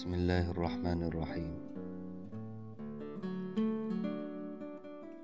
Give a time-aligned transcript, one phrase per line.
[0.00, 1.54] بسم الله الرحمن الرحيم.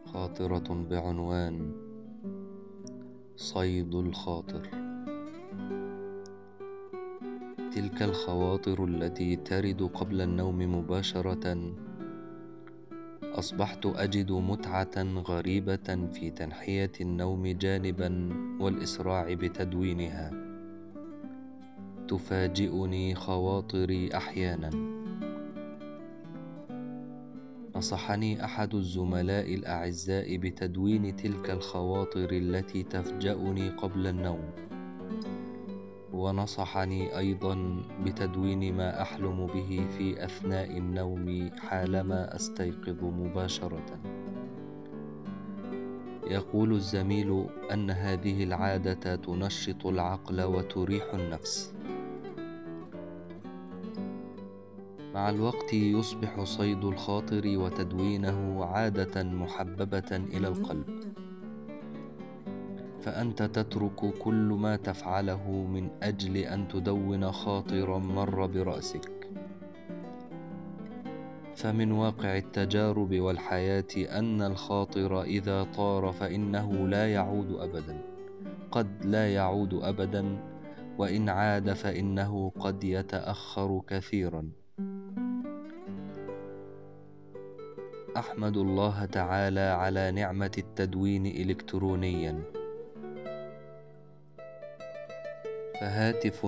[0.04, 1.72] خاطرة بعنوان
[3.36, 4.64] صيد الخاطر.
[7.72, 11.72] تلك الخواطر التي ترد قبل النوم مباشرة
[13.32, 18.10] أصبحت أجد متعة غريبة في تنحية النوم جانبا
[18.60, 20.45] والإسراع بتدوينها.
[22.08, 24.70] تفاجئني خواطري أحيانا.
[27.76, 34.50] نصحني أحد الزملاء الأعزاء بتدوين تلك الخواطر التي تفجأني قبل النوم.
[36.12, 44.00] ونصحني أيضا بتدوين ما أحلم به في أثناء النوم حالما أستيقظ مباشرة.
[46.30, 51.74] يقول الزميل أن هذه العادة تنشط العقل وتريح النفس.
[55.16, 60.84] مع الوقت يصبح صيد الخاطر وتدوينه عادة محببة إلى القلب.
[63.00, 69.30] فأنت تترك كل ما تفعله من أجل أن تدون خاطرا مر برأسك.
[71.54, 78.02] فمن واقع التجارب والحياة أن الخاطر إذا طار فإنه لا يعود ابدا.
[78.70, 80.38] قد لا يعود ابدا
[80.98, 84.65] وإن عاد فإنه قد يتأخر كثيرا.
[88.16, 92.42] أحمد الله تعالى على نعمة التدوين الكترونيا.
[95.80, 96.46] فهاتف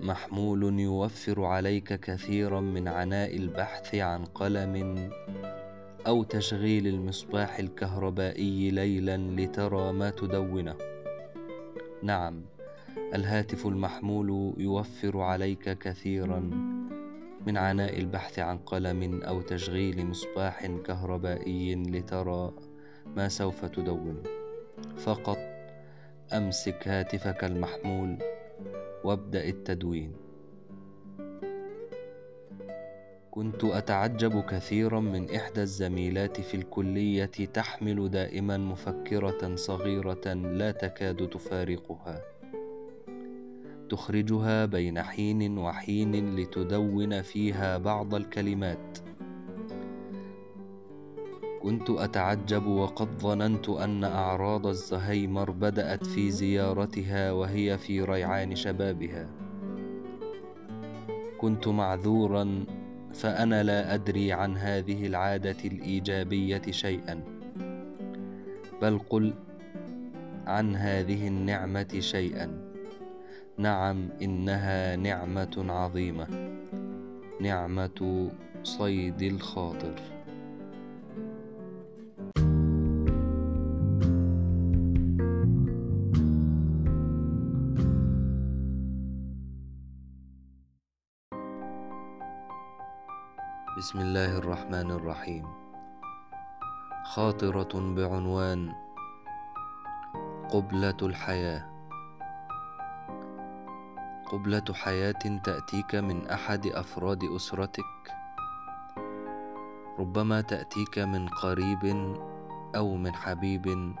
[0.00, 5.10] محمول يوفر عليك كثيرا من عناء البحث عن قلم
[6.06, 10.76] أو تشغيل المصباح الكهربائي ليلا لترى ما تدونه.
[12.02, 12.42] نعم
[13.14, 16.50] الهاتف المحمول يوفر عليك كثيرا.
[17.46, 22.52] من عناء البحث عن قلم أو تشغيل مصباح كهربائي لترى
[23.16, 24.22] ما سوف تدون.
[24.96, 25.38] فقط
[26.32, 28.16] أمسك هاتفك المحمول
[29.04, 30.12] وابدأ التدوين.
[33.30, 42.39] كنت أتعجب كثيرا من إحدى الزميلات في الكلية تحمل دائما مفكرة صغيرة لا تكاد تفارقها.
[43.90, 48.98] تخرجها بين حين وحين لتدون فيها بعض الكلمات.
[51.62, 59.28] كنت أتعجب وقد ظننت أن أعراض الزهايمر بدأت في زيارتها وهي في ريعان شبابها.
[61.38, 62.64] كنت معذورا
[63.14, 67.20] فأنا لا أدري عن هذه العادة الإيجابية شيئا.
[68.82, 69.34] بل قل
[70.46, 72.69] عن هذه النعمة شيئا.
[73.60, 76.26] نعم إنها نعمة عظيمة.
[77.40, 78.30] نعمة
[78.62, 79.94] صيد الخاطر.
[93.78, 95.44] بسم الله الرحمن الرحيم.
[97.04, 98.72] خاطرة بعنوان
[100.50, 101.69] قبلة الحياة.
[104.30, 108.14] قبلة حياة تأتيك من أحد أفراد أسرتك.
[109.98, 112.14] ربما تأتيك من قريب
[112.76, 113.94] أو من حبيب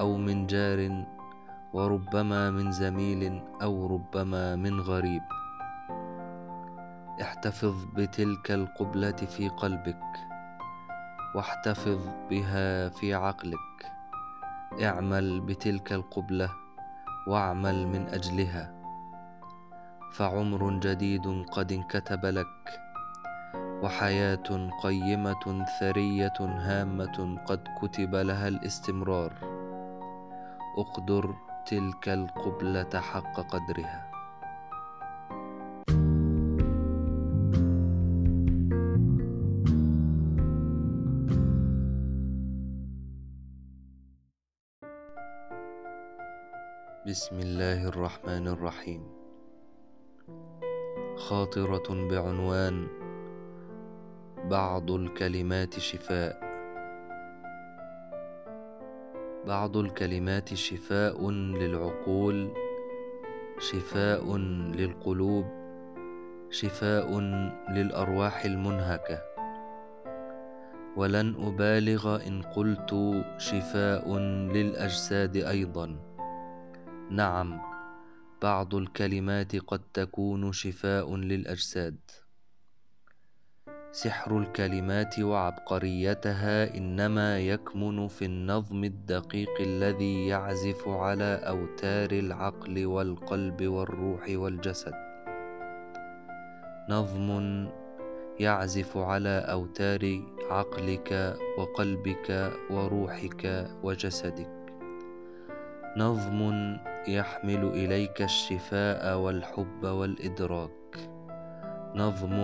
[0.00, 1.06] أو من جار
[1.72, 5.22] وربما من زميل أو ربما من غريب.
[7.22, 10.04] احتفظ بتلك القبلة في قلبك
[11.34, 13.92] واحتفظ بها في عقلك.
[14.82, 16.50] اعمل بتلك القبلة
[17.28, 18.75] واعمل من أجلها.
[20.16, 22.80] فعمر جديد قد انكتب لك
[23.82, 29.32] وحياة قيمة ثرية هامة قد كتب لها الاستمرار.
[30.78, 31.34] أقدر
[31.66, 34.10] تلك القبلة حق قدرها.
[47.06, 49.25] بسم الله الرحمن الرحيم.
[51.16, 52.86] خاطرة بعنوان
[54.50, 56.40] بعض الكلمات شفاء.
[59.46, 62.48] بعض الكلمات شفاء للعقول
[63.58, 64.36] شفاء
[64.76, 65.44] للقلوب
[66.50, 67.18] شفاء
[67.70, 69.18] للأرواح المنهكة.
[70.96, 72.94] ولن أبالغ إن قلت
[73.38, 74.18] شفاء
[74.52, 75.96] للأجساد أيضا.
[77.10, 77.75] نعم.
[78.42, 81.96] بعض الكلمات قد تكون شفاء للأجساد.
[83.92, 94.28] سحر الكلمات وعبقريتها إنما يكمن في النظم الدقيق الذي يعزف على أوتار العقل والقلب والروح
[94.28, 94.94] والجسد.
[96.88, 97.68] نظم
[98.40, 104.56] يعزف على أوتار عقلك وقلبك وروحك وجسدك.
[105.96, 106.40] نظم
[107.08, 111.10] يحمل إليك الشفاء والحب والإدراك.
[111.94, 112.36] نظم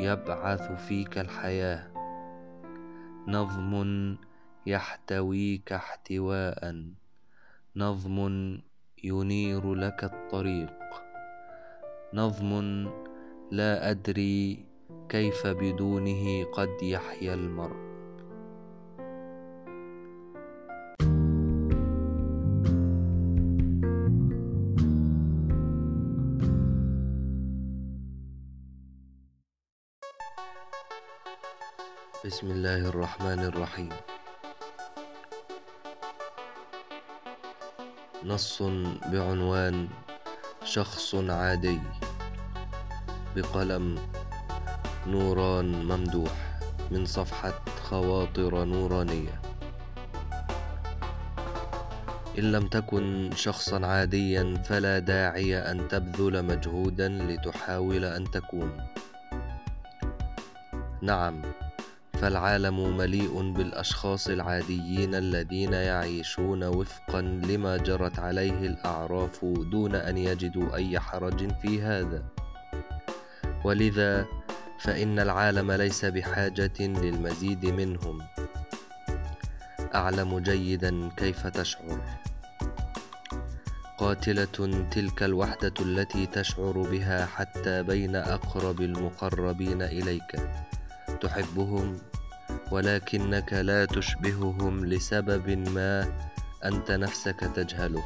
[0.00, 1.90] يبعث فيك الحياة.
[3.28, 3.72] نظم
[4.66, 6.84] يحتويك احتواء.
[7.76, 8.18] نظم
[9.04, 10.78] ينير لك الطريق.
[12.14, 12.52] نظم
[13.50, 14.64] لا أدري
[15.08, 17.97] كيف بدونه قد يحيا المرء.
[32.28, 33.88] بسم الله الرحمن الرحيم.
[38.24, 38.62] نص
[39.08, 39.88] بعنوان
[40.64, 41.80] شخص عادي.
[43.36, 43.96] بقلم
[45.08, 46.36] نوران ممدوح
[46.92, 49.36] من صفحة خواطر نورانية.
[52.38, 58.70] إن لم تكن شخصا عاديا فلا داعي أن تبذل مجهودا لتحاول أن تكون.
[61.02, 61.67] نعم.
[62.20, 71.00] فالعالم مليء بالأشخاص العاديين الذين يعيشون وفقا لما جرت عليه الأعراف دون أن يجدوا أي
[71.00, 72.22] حرج في هذا.
[73.64, 74.26] ولذا
[74.80, 78.18] فإن العالم ليس بحاجة للمزيد منهم.
[79.94, 82.00] أعلم جيدا كيف تشعر.
[83.98, 90.50] قاتلة تلك الوحدة التي تشعر بها حتى بين أقرب المقربين إليك.
[91.20, 91.98] تحبهم
[92.72, 96.12] ولكنك لا تشبههم لسبب ما
[96.64, 98.04] أنت نفسك تجهله.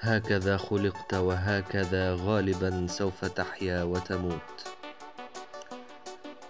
[0.00, 4.74] هكذا خلقت وهكذا غالبا سوف تحيا وتموت.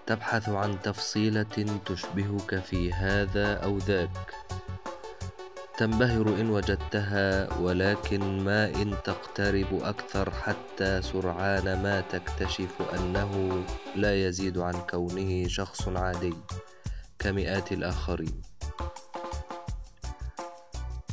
[0.07, 4.35] تبحث عن تفصيلة تشبهك في هذا أو ذاك.
[5.79, 13.65] تنبهر إن وجدتها ولكن ما إن تقترب أكثر حتى سرعان ما تكتشف أنه
[13.97, 16.35] لا يزيد عن كونه شخص عادي
[17.19, 18.43] كمئات الآخرين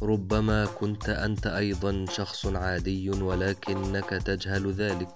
[0.01, 5.09] ربما كنت أنت أيضا شخص عادي ولكنك تجهل ذلك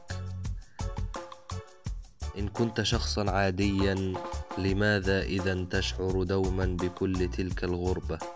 [2.37, 4.13] إن كنت شخصا عاديا
[4.57, 8.34] لماذا إذا تشعر دوما بكل تلك الغربة؟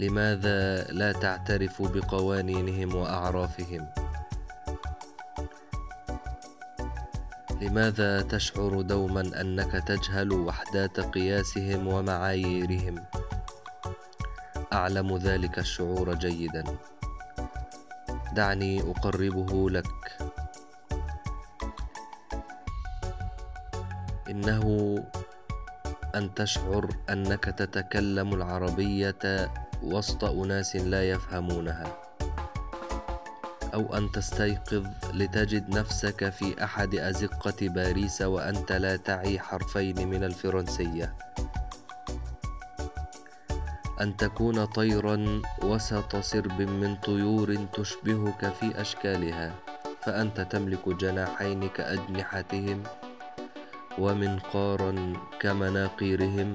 [0.00, 3.88] لماذا لا تعترف بقوانينهم وأعرافهم؟
[7.60, 13.04] لماذا تشعر دوما أنك تجهل وحدات قياسهم ومعاييرهم؟
[14.72, 16.64] أعلم ذلك الشعور جيدا.
[18.32, 19.92] دعني أقربه لك.
[24.30, 24.64] إنه
[26.14, 29.50] أن تشعر أنك تتكلم العربية
[29.82, 31.96] وسط أناس لا يفهمونها.
[33.74, 41.16] أو أن تستيقظ لتجد نفسك في أحد أزقة باريس وأنت لا تعي حرفين من الفرنسية.
[44.00, 49.54] أن تكون طيرا وسط سرب من طيور تشبهك في أشكالها.
[50.02, 52.82] فأنت تملك جناحين كأجنحتهم
[53.98, 56.54] ومنقارا كمناقيرهم.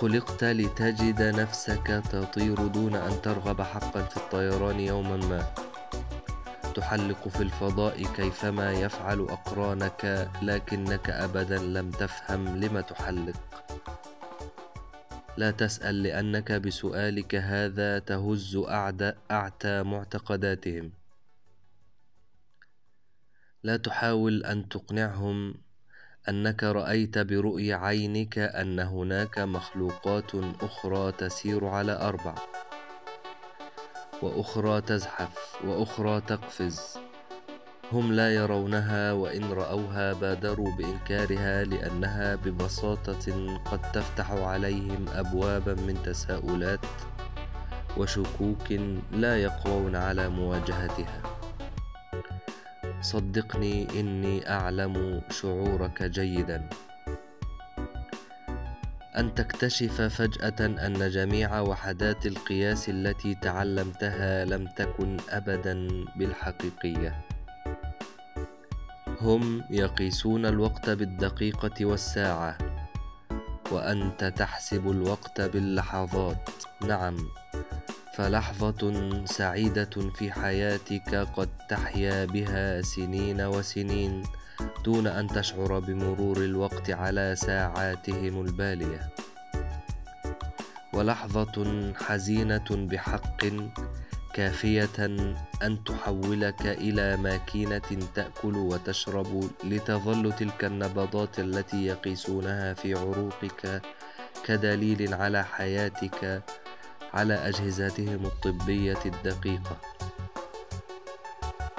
[0.00, 5.54] خلقت لتجد نفسك تطير دون أن ترغب حقا في الطيران يوما ما.
[6.74, 13.40] تحلق في الفضاء كيفما يفعل أقرانك لكنك ابدا لم تفهم لم تحلق.
[15.36, 18.56] لا تسأل لأنك بسؤالك هذا تهز
[19.30, 20.92] أعتى معتقداتهم.
[23.62, 25.65] لا تحاول أن تقنعهم
[26.28, 30.30] أنك رأيت برؤي عينك أن هناك مخلوقات
[30.60, 32.34] أخرى تسير على أربع
[34.22, 36.98] وأخرى تزحف وأخرى تقفز.
[37.92, 46.86] هم لا يرونها وإن رأوها بادروا بإنكارها لأنها ببساطة قد تفتح عليهم ابوابا من تساؤلات
[47.96, 48.72] وشكوك
[49.12, 51.35] لا يقوون على مواجهتها.
[53.00, 56.68] صدقني إني أعلم شعورك جيدا.
[59.16, 67.24] أن تكتشف فجأة أن جميع وحدات القياس التي تعلمتها لم تكن ابدا بالحقيقية.
[69.20, 72.58] هم يقيسون الوقت بالدقيقة والساعة
[73.72, 76.50] وأنت تحسب الوقت باللحظات.
[76.82, 77.16] نعم
[78.16, 78.82] فلحظة
[79.24, 84.22] سعيدة في حياتك قد تحيا بها سنين وسنين
[84.84, 89.08] دون أن تشعر بمرور الوقت على ساعاتهم البالية.
[90.92, 93.44] ولحظة حزينة بحق
[94.34, 94.98] كافية
[95.62, 103.82] أن تحولك إلى ماكينة تأكل وتشرب لتظل تلك النبضات التي يقيسونها في عروقك
[104.44, 106.42] كدليل على حياتك
[107.16, 109.76] على أجهزتهم الطبية الدقيقة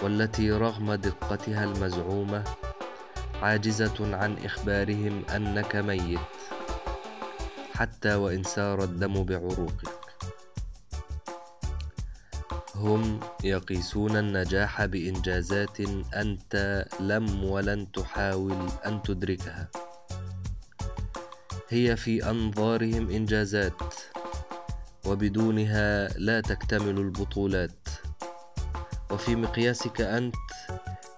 [0.03, 2.44] والتي رغم دقتها المزعومة
[3.41, 6.20] عاجزة عن إخبارهم أنك ميت
[7.74, 9.98] حتى وإن سار الدم بعروقك.
[12.75, 15.79] هم يقيسون النجاح بإنجازات
[16.13, 19.67] أنت لم ولن تحاول أن تدركها.
[21.70, 24.07] هي في أنظارهم إنجازات.
[25.08, 27.90] وبدونها لا تكتمل البطولات.
[29.12, 30.36] وفي مقياسك أنت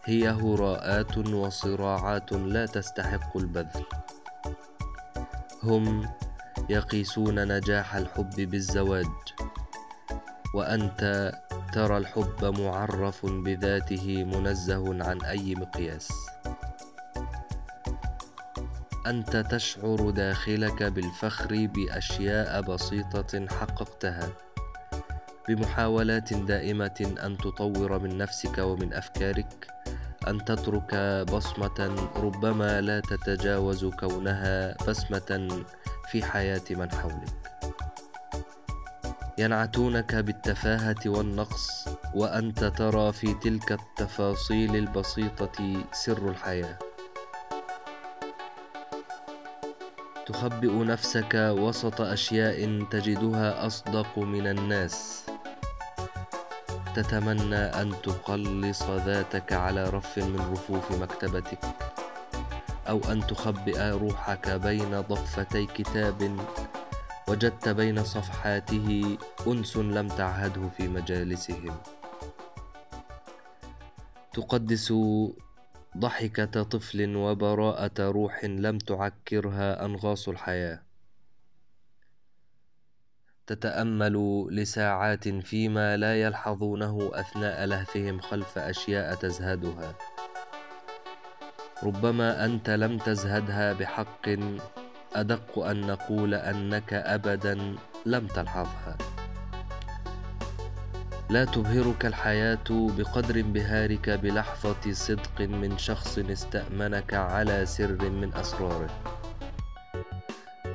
[0.06, 3.86] هي هراءات وصراعات لا تستحق البذل.
[5.64, 6.10] هم
[6.70, 9.06] يقيسون نجاح الحب بالزواج
[10.54, 11.32] وأنت
[11.74, 16.29] ترى الحب معرف بذاته منزه عن أي مقياس.
[19.08, 24.30] أنت تشعر داخلك بالفخر بأشياء بسيطة حققتها.
[25.48, 29.68] بمحاولات دائمة أن تطور من نفسك ومن أفكارك
[30.28, 30.96] أن تترك
[31.34, 35.64] بصمة ربما لا تتجاوز كونها بسمه
[36.12, 37.52] في حياة من حولك.
[39.38, 46.89] ينعتونك بالتفاهة والنقص وأنت ترى في تلك التفاصيل البسيطة سر الحياة.
[50.30, 55.26] تخبئ نفسك وسط أشياء تجدها أصدق من الناس.
[56.96, 61.60] تتمنى أن تقلص ذاتك على رف من رفوف مكتبتك
[62.90, 66.38] أو أن تخبئ روحك بين ضفتي كتاب.
[67.28, 69.18] وجدت بين صفحاته
[69.48, 71.76] أنس لم تعهده في مجالسهم.
[74.34, 74.94] تقدس
[75.98, 80.82] ضحكة طفل وبراءة روح لم تعكرها أنغاص الحياة.
[83.48, 89.96] تتأمل لساعات فيما لا يلحظونه أثناء لهثهم خلف أشياء تزهدها.
[91.84, 94.30] ربما أنت لم تزهدها بحق
[95.16, 99.19] أدق أن نقول أنك ابدا لم تلحظها.
[101.30, 108.90] لا تبهرك الحياة بقدر انبهارك بلحظة صدق من شخص استأمنك على سر من أسراره.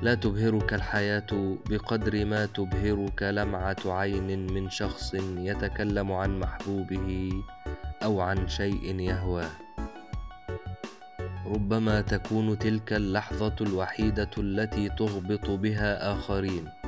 [0.03, 7.33] لا تبهرك الحياة بقدر ما تبهرك لمعة عين من شخص يتكلم عن محبوبه
[8.03, 9.51] أو عن شيء يهواه.
[11.47, 16.84] ربما تكون تلك اللحظة الوحيدة التي تغبط بها آخرين.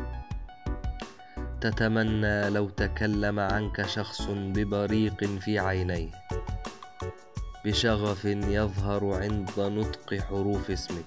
[1.60, 6.10] تتمنى لو تكلم عنك شخص ببريق في عينيه.
[7.64, 11.06] بشغف يظهر عند نطق حروف اسمك.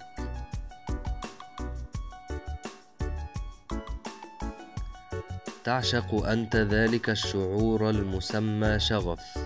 [5.64, 9.38] تعشق أنت ذلك الشعور المسمى شغف.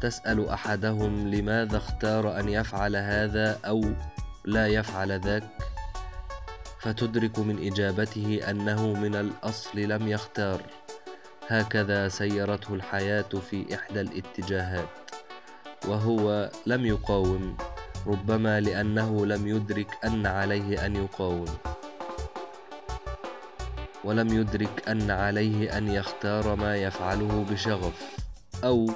[0.00, 3.84] تسأل أحدهم لماذا اختار أن يفعل هذا أو
[4.44, 5.71] لا يفعل ذاك؟
[6.82, 10.62] فتدرك من إجابته أنه من الأصل لم يختار.
[11.48, 14.88] هكذا سيرته الحياة في إحدى الاتجاهات
[15.88, 17.56] وهو لم يقاوم
[18.06, 21.44] ربما لأنه لم يدرك أن عليه أن يقاوم.
[24.04, 27.94] ولم يدرك أن عليه أن يختار ما يفعله بشغف
[28.64, 28.86] أو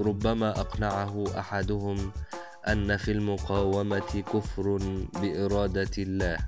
[0.00, 2.12] ربما أقنعه أحدهم
[2.68, 4.78] أن في المقاومة كفر
[5.20, 6.38] بإرادة الله.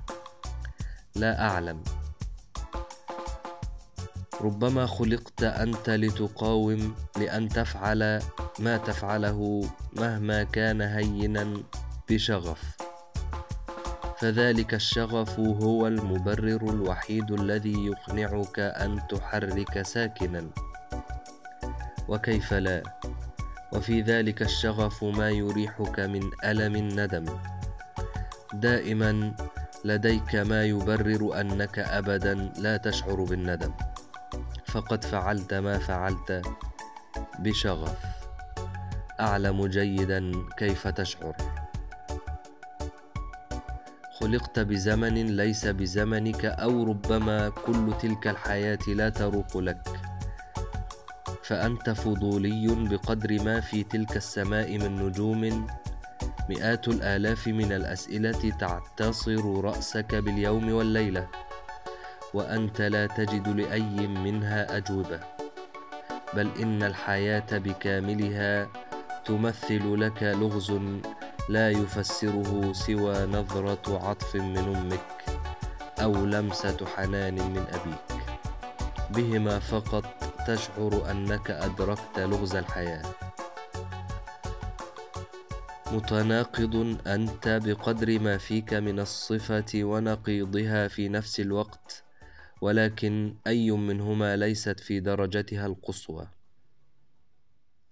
[1.17, 1.83] لا أعلم.
[4.41, 8.21] ربما خلقت أنت لتقاوم لأن تفعل
[8.59, 11.57] ما تفعله مهما كان هينا
[12.09, 12.77] بشغف.
[14.19, 20.47] فذلك الشغف هو المبرر الوحيد الذي يقنعك أن تحرك ساكنا.
[22.07, 22.83] وكيف لا؟
[23.73, 27.25] وفي ذلك الشغف ما يريحك من ألم الندم.
[28.53, 29.35] دائما
[29.85, 33.73] لديك ما يبرر أنك ابدا لا تشعر بالندم.
[34.65, 36.41] فقد فعلت ما فعلت
[37.39, 37.97] بشغف.
[39.19, 41.35] أعلم جيدا كيف تشعر.
[44.19, 49.87] خلقت بزمن ليس بزمنك أو ربما كل تلك الحياة لا تروق لك.
[51.43, 55.67] فأنت فضولي بقدر ما في تلك السماء من نجوم
[56.49, 61.27] مئات الآلاف من الأسئلة تعتصر رأسك باليوم والليلة
[62.33, 65.19] وأنت لا تجد لأي منها أجوبة.
[66.33, 68.67] بل إن الحياة بكاملها
[69.25, 70.79] تمثل لك لغز
[71.49, 75.39] لا يفسره سوى نظرة عطف من أمك
[76.03, 78.23] أو لمسة حنان من أبيك.
[79.09, 80.05] بهما فقط
[80.47, 83.26] تشعر أنك أدركت لغز الحياة.
[85.93, 92.03] متناقض أنت بقدر ما فيك من الصفة ونقيضها في نفس الوقت
[92.61, 96.27] ولكن أي منهما ليست في درجتها القصوى.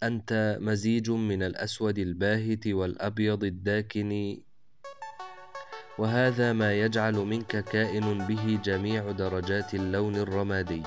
[0.04, 4.38] أنت مزيج من الأسود الباهت والأبيض الداكن
[5.98, 10.84] وهذا ما يجعل منك كائن به جميع درجات اللون الرمادي.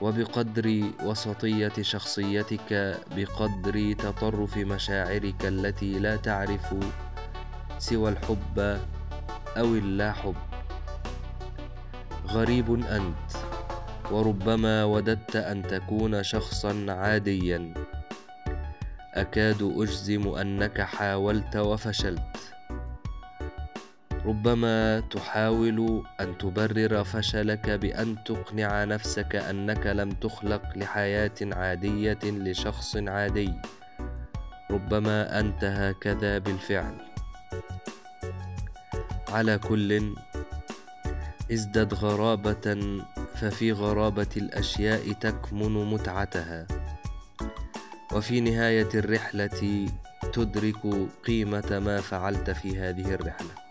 [0.00, 6.74] وبقدر وسطية شخصيتك بقدر تطرف مشاعرك التي لا تعرف
[7.78, 8.78] سوى الحب
[9.56, 10.34] أو اللا حب
[12.28, 13.30] غريب أنت
[14.10, 17.74] وربما وددت أن تكون شخصا عاديا.
[19.14, 22.36] أكاد أجزم أنك حاولت وفشلت.
[24.24, 33.52] ربما تحاول أن تبرر فشلك بأن تقنع نفسك أنك لم تخلق لحياة عادية لشخص عادي.
[34.70, 36.94] ربما أنت هكذا بالفعل.
[39.28, 40.14] على كل
[41.52, 42.98] ازدد غرابة
[43.34, 46.66] ففي غرابة الأشياء تكمن متعتها.
[48.12, 49.88] وفي نهاية الرحلة
[50.32, 53.69] تدرك قيمة ما فعلت في هذه الرحلة.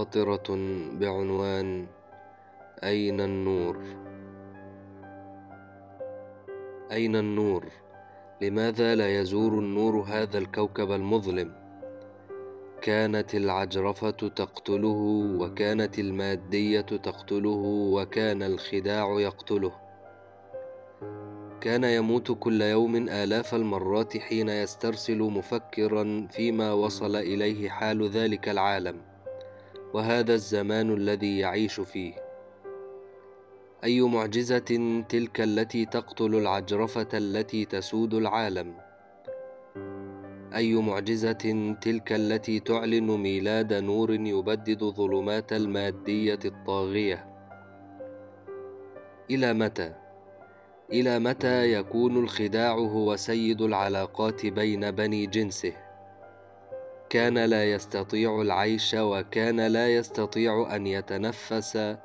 [0.00, 0.56] خاطرة
[1.00, 1.86] بعنوان
[2.84, 3.76] أين النور؟
[6.92, 7.64] أين النور؟
[8.40, 11.52] لماذا لا يزور النور هذا الكوكب المظلم؟
[12.82, 15.02] كانت العجرفة تقتله
[15.40, 19.72] وكانت المادية تقتله وكان الخداع يقتله.
[21.60, 29.09] كان يموت كل يوم آلاف المرات حين يسترسل مفكرا فيما وصل إليه حال ذلك العالم.
[29.94, 32.14] وهذا الزمان الذي يعيش فيه.
[33.84, 38.74] أي معجزة تلك التي تقتل العجرفة التي تسود العالم؟
[40.54, 47.26] أي معجزة تلك التي تعلن ميلاد نور يبدد ظلمات المادية الطاغية؟
[49.30, 49.94] إلى متى؟
[50.92, 55.89] إلى متى يكون الخداع هو سيد العلاقات بين بني جنسه؟
[57.10, 61.96] كان لا يستطيع العيش وكان لا يستطيع أن يتنفس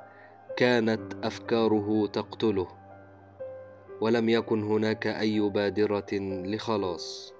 [0.56, 2.68] كانت أفكاره تقتله.
[4.00, 7.32] ولم يكن هناك أي بادرة لخلاص.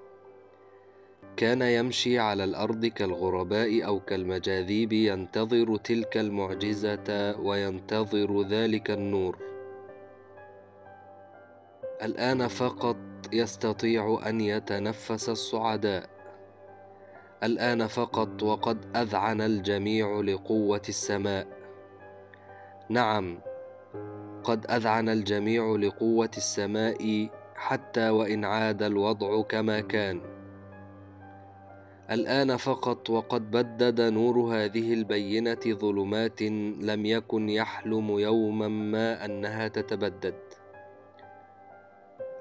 [1.36, 9.38] كان يمشي على الأرض كالغرباء أو كالمجاذيب ينتظر تلك المعجزة وينتظر ذلك النور.
[12.02, 12.96] الآن فقط
[13.32, 16.15] يستطيع أن يتنفس الصعداء
[17.44, 21.46] الآن فقط وقد أذعن الجميع لقوة السماء.
[22.88, 23.38] نعم
[24.44, 30.20] قد أذعن الجميع لقوة السماء حتى وإن عاد الوضع كما كان.
[32.10, 36.42] الآن فقط وقد بدد نور هذه البينة ظلمات
[36.82, 40.45] لم يكن يحلم يوما ما أنها تتبدد.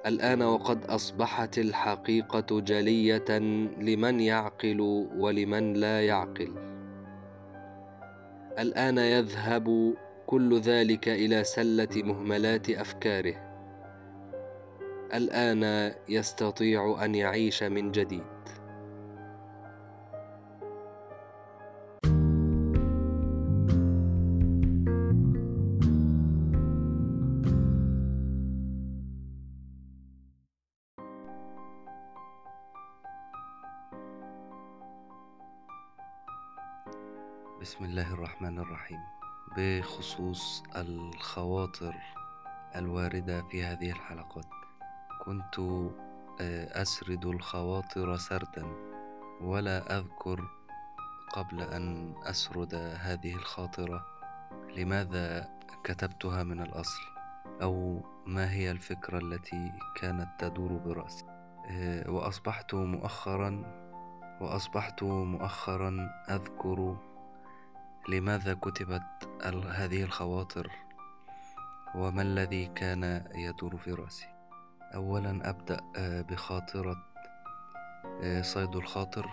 [0.05, 3.39] الآن وقد أصبحت الحقيقة جلية
[3.79, 6.53] لمن يعقل ولمن لا يعقل.
[8.59, 9.93] الآن يذهب
[10.27, 13.35] كل ذلك إلى سلة مهملات أفكاره.
[15.13, 18.23] الآن يستطيع أن يعيش من جديد.
[38.85, 39.01] الرحيم
[39.57, 41.95] بخصوص الخواطر
[42.75, 44.45] الواردة في هذه الحلقات.
[45.25, 45.59] كنت
[46.41, 48.65] آه، أسرد الخواطر سردا
[49.41, 50.49] ولا أذكر
[51.33, 54.05] قبل أن أسرد هذه الخاطرة.
[54.77, 55.49] لماذا
[55.83, 57.01] كتبتها من الأصل؟
[57.61, 61.25] أو ما هي الفكرة التي كانت تدور برأسي؟
[61.69, 63.63] آه، وأصبحت مؤخرا
[64.41, 66.97] وأصبحت مؤخرا أذكر
[68.09, 69.29] لماذا كتبت
[69.71, 70.71] هذه الخواطر؟
[71.95, 74.27] وما الذي كان يدور في رأسي؟
[74.95, 76.95] أولا أبدأ آه، بخاطرة
[78.23, 79.29] آه، صيد الخاطر.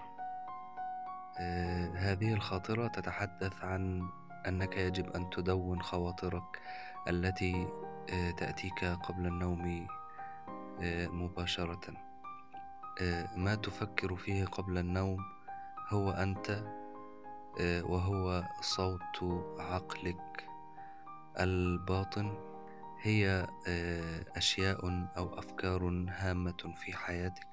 [1.94, 4.08] هذه الخاطرة تتحدث عن
[4.48, 6.60] أنك يجب أن تدون خواطرك
[7.08, 7.68] التي
[8.12, 9.86] آه، تأتيك قبل النوم
[10.82, 11.80] آه، مباشرة.
[13.00, 15.18] آه، ما تفكر فيه قبل النوم
[15.88, 16.64] هو أنت
[17.60, 20.48] وهو صوت عقلك.
[21.40, 22.34] الباطن
[23.00, 23.46] هي
[24.36, 27.46] أشياء أو أفكار هامة في حياتك.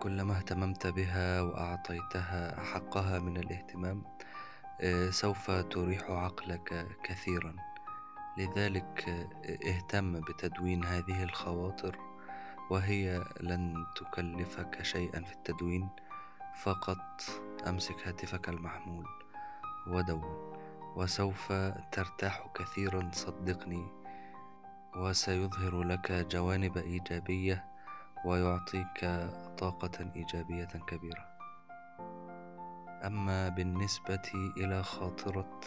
[0.00, 4.04] كلما اهتممت بها وأعطيتها حقها من الاهتمام
[4.80, 7.56] آه، سوف تريح عقلك كثيرا.
[8.38, 11.98] لذلك آه، اهتم بتدوين هذه الخواطر
[12.70, 15.88] وهي لن تكلفك شيئا في التدوين
[16.62, 17.22] فقط
[17.68, 19.06] أمسك هاتفك المحمول
[19.86, 20.52] ودون
[20.96, 21.52] وسوف
[21.92, 23.86] ترتاح كثيرا صدقني
[24.96, 27.64] وسيظهر لك جوانب إيجابية
[28.24, 29.00] ويعطيك
[29.58, 31.26] طاقة إيجابية كبيرة.
[33.06, 35.60] أما بالنسبة إلى خاطرة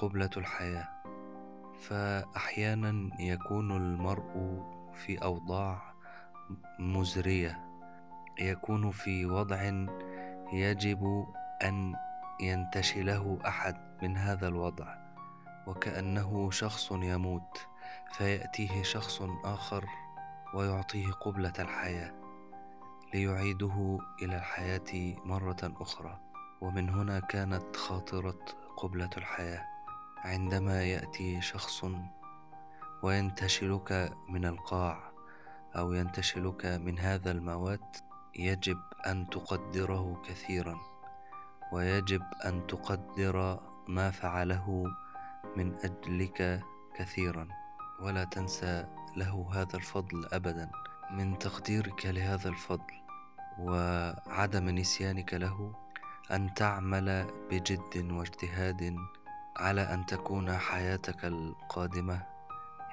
[0.00, 0.88] قبلة الحياة
[1.80, 4.62] فأحيانا يكون المرء
[4.94, 5.94] في أوضاع
[6.78, 7.64] مزرية
[8.40, 9.86] يكون في وضع
[10.54, 11.26] يجب
[11.62, 11.94] أن
[12.40, 14.96] ينتشله أحد من هذا الوضع
[15.66, 17.66] وكأنه شخص يموت
[18.12, 19.84] فيأتيه شخص آخر
[20.54, 22.12] ويعطيه قبلة الحياة
[23.14, 26.20] ليعيده إلى الحياة مرة أخرى.
[26.60, 28.44] ومن هنا كانت خاطرة
[28.76, 29.66] قبلة الحياة.
[30.24, 31.84] عندما يأتي شخص
[33.02, 35.12] وينتشلك من القاع
[35.76, 37.96] أو ينتشلك من هذا الموات
[38.36, 40.78] يجب أن تقدره كثيرا
[41.72, 44.84] ويجب أن تقدر ما فعله
[45.56, 46.62] من أجلك
[46.94, 47.48] كثيرا.
[48.00, 50.70] ولا تنسى له هذا الفضل أبدا.
[51.10, 52.94] من تقديرك لهذا الفضل
[53.58, 55.74] وعدم نسيانك له
[56.30, 58.96] أن تعمل بجد واجتهاد
[59.56, 62.22] على أن تكون حياتك القادمة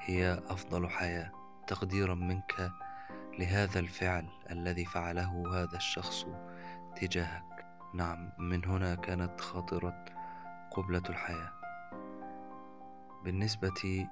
[0.05, 1.31] هي أفضل حياة.
[1.67, 2.71] تقديرا منك
[3.39, 6.25] لهذا الفعل الذي فعله هذا الشخص
[6.95, 7.65] تجاهك.
[7.93, 10.05] نعم من هنا كانت خاطرة
[10.71, 11.51] قبلة الحياة.
[13.23, 14.07] بالنسبة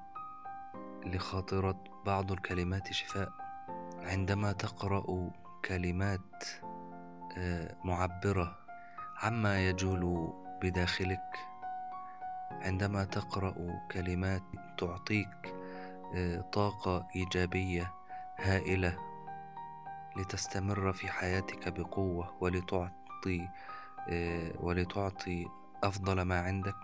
[1.06, 3.32] لخاطرة بعض الكلمات شفاء
[4.04, 5.32] عندما تقرأ
[5.66, 6.44] كلمات
[7.38, 8.58] آه، معبرة
[9.22, 11.50] عما يجول بداخلك
[12.52, 13.56] عندما تقرأ
[13.92, 14.44] كلمات
[14.78, 15.56] تعطيك
[16.16, 17.94] آه، طاقة إيجابية
[18.38, 19.09] هائلة
[20.18, 23.50] لتستمر في حياتك بقوة ولتعطي
[24.10, 25.48] آه، ولتعطي
[25.84, 26.76] أفضل ما عندك.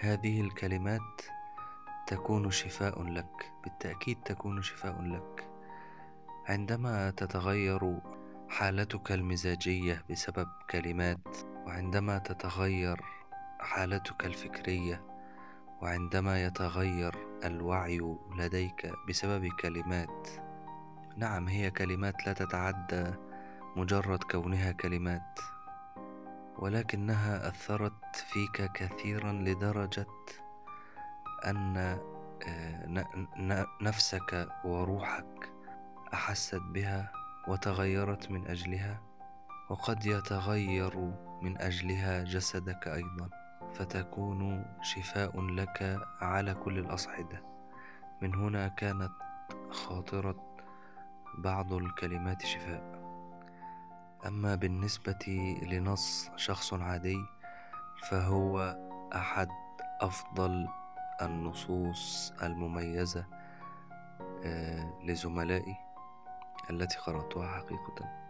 [0.00, 1.22] هذه الكلمات
[2.06, 5.46] تكون شفاء لك بالتأكيد تكون شفاء لك.
[6.48, 8.00] عندما تتغير
[8.48, 11.28] حالتك المزاجية بسبب كلمات
[11.66, 13.00] وعندما تتغير
[13.60, 15.02] حالتك الفكرية
[15.82, 20.28] وعندما يتغير الوعي لديك بسبب كلمات
[21.16, 23.04] نعم هي كلمات لا تتعدى
[23.76, 25.38] مجرد كونها كلمات
[26.58, 30.06] ولكنها أثرت فيك كثيرا لدرجة
[31.46, 31.76] أن
[32.48, 35.52] آه، نفسك وروحك
[36.14, 37.12] أحست بها
[37.48, 39.00] وتغيرت من أجلها
[39.70, 40.96] وقد يتغير
[41.42, 43.28] من أجلها جسدك أيضا
[43.74, 47.42] فتكون شفاء لك على كل الأصعدة.
[48.22, 49.12] من هنا كانت
[49.70, 50.49] خاطرة
[51.38, 53.00] بعض الكلمات شفاء.
[54.26, 57.16] أما بالنسبة لنص شخص عادي
[58.10, 58.78] فهو
[59.14, 59.48] أحد
[60.00, 60.68] أفضل
[61.22, 63.26] النصوص المميزة
[64.44, 65.76] آه، لزملائي
[66.70, 68.20] التي قرأتها حقيقة.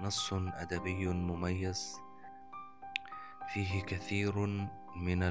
[0.00, 1.96] نص أدبي مميز
[3.48, 4.38] فيه كثير
[4.96, 5.22] من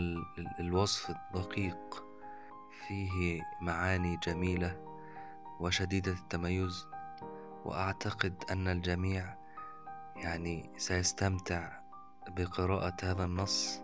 [0.60, 2.04] الوصف الدقيق
[2.88, 4.87] فيه معاني جميلة
[5.60, 6.88] وشديدة التميز
[7.66, 9.36] وأعتقد أن الجميع
[10.16, 11.80] يعني سيستمتع
[12.28, 13.82] بقراءة هذا النص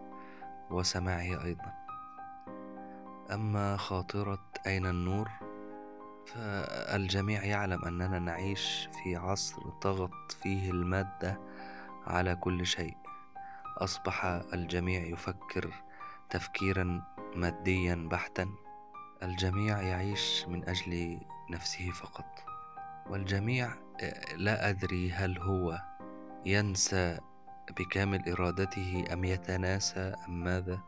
[0.70, 1.74] وسماعه أيضا.
[3.32, 5.30] أما خاطرة أين النور
[6.26, 11.40] فالجميع يعلم أننا نعيش في عصر طغت فيه المادة
[12.08, 12.98] على كل شيء.
[13.78, 15.74] أصبح الجميع يفكر
[16.30, 17.02] تفكيرا
[17.36, 18.50] ماديا بحتا.
[19.24, 22.25] الجميع يعيش من أجل نفسه فقط.
[23.10, 23.73] والجميع
[24.36, 25.82] لا أدري هل هو
[26.45, 27.19] ينسى
[27.79, 30.79] بكامل إرادته أم يتناسى أم ماذا.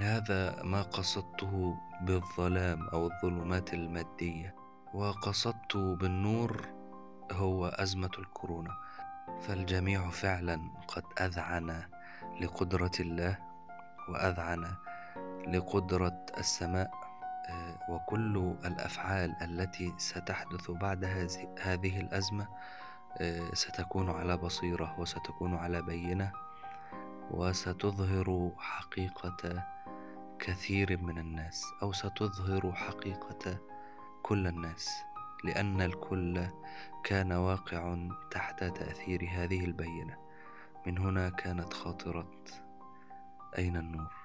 [0.00, 4.54] هذا ما قصدته بالظلام أو الظلمات المادية.
[4.94, 6.68] وقصدت بالنور
[7.32, 8.76] هو أزمة الكورونا.
[9.40, 11.82] فالجميع فعلا قد أذعن
[12.40, 13.38] لقدرة الله
[14.08, 14.74] وأذعن
[15.46, 16.90] لقدرة السماء.
[16.94, 16.99] آه،
[17.88, 21.04] وكل الأفعال التي ستحدث بعد
[21.62, 22.48] هذه الأزمة
[23.18, 26.32] آه، ستكون على بصيرة وستكون على بينة
[27.30, 29.64] وستظهر حقيقة
[30.38, 33.58] كثير من الناس أو ستظهر حقيقة
[34.22, 34.90] كل الناس
[35.44, 36.46] لأن الكل
[37.04, 37.96] كان واقع
[38.30, 40.16] تحت تأثير هذه البينة.
[40.86, 42.30] من هنا كانت خاطرة
[43.58, 44.19] أين النور؟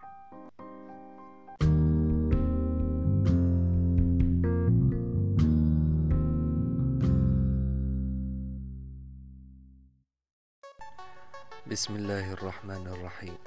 [11.75, 13.37] بسم الله الرحمن الرحيم.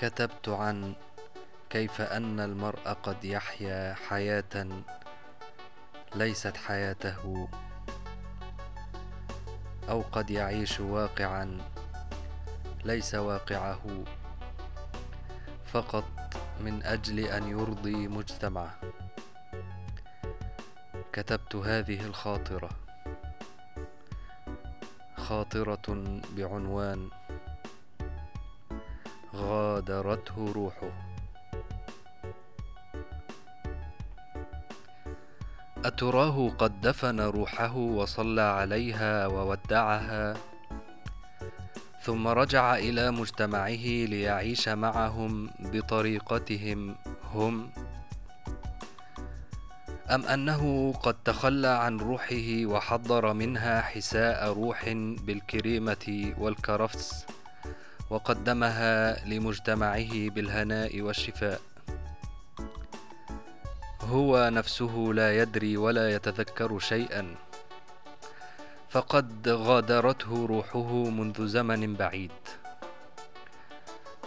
[0.00, 0.92] كتبت عن
[1.70, 4.84] كيف أن المرء قد يحيا حياة
[6.14, 7.48] ليست حياته
[9.88, 11.58] أو قد يعيش واقعا
[12.84, 14.04] ليس واقعه
[15.72, 16.08] فقط
[16.60, 18.80] من أجل أن يرضي مجتمعه.
[21.12, 22.70] كتبت هذه الخاطرة.
[25.30, 25.86] خاطرة
[26.36, 27.10] بعنوان
[29.34, 30.90] غادرته روحه.
[35.84, 40.34] أتراه قد دفن روحه وصلى عليها وودعها
[42.02, 46.96] ثم رجع إلى مجتمعه ليعيش معهم بطريقتهم
[47.34, 47.70] هم.
[50.10, 54.88] أم أنه قد تخلى عن روحه وحضر منها حساء روح
[55.26, 57.26] بالكريمة والكرفس
[58.10, 61.60] وقدمها لمجتمعه بالهناء والشفاء.
[64.02, 67.34] هو نفسه لا يدري ولا يتذكر شيئا
[68.90, 72.38] فقد غادرته روحه منذ زمن بعيد.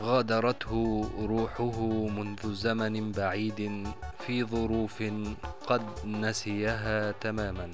[0.01, 3.87] غادرته روحه منذ زمن بعيد
[4.27, 5.03] في ظروف
[5.67, 7.71] قد نسيها تماما.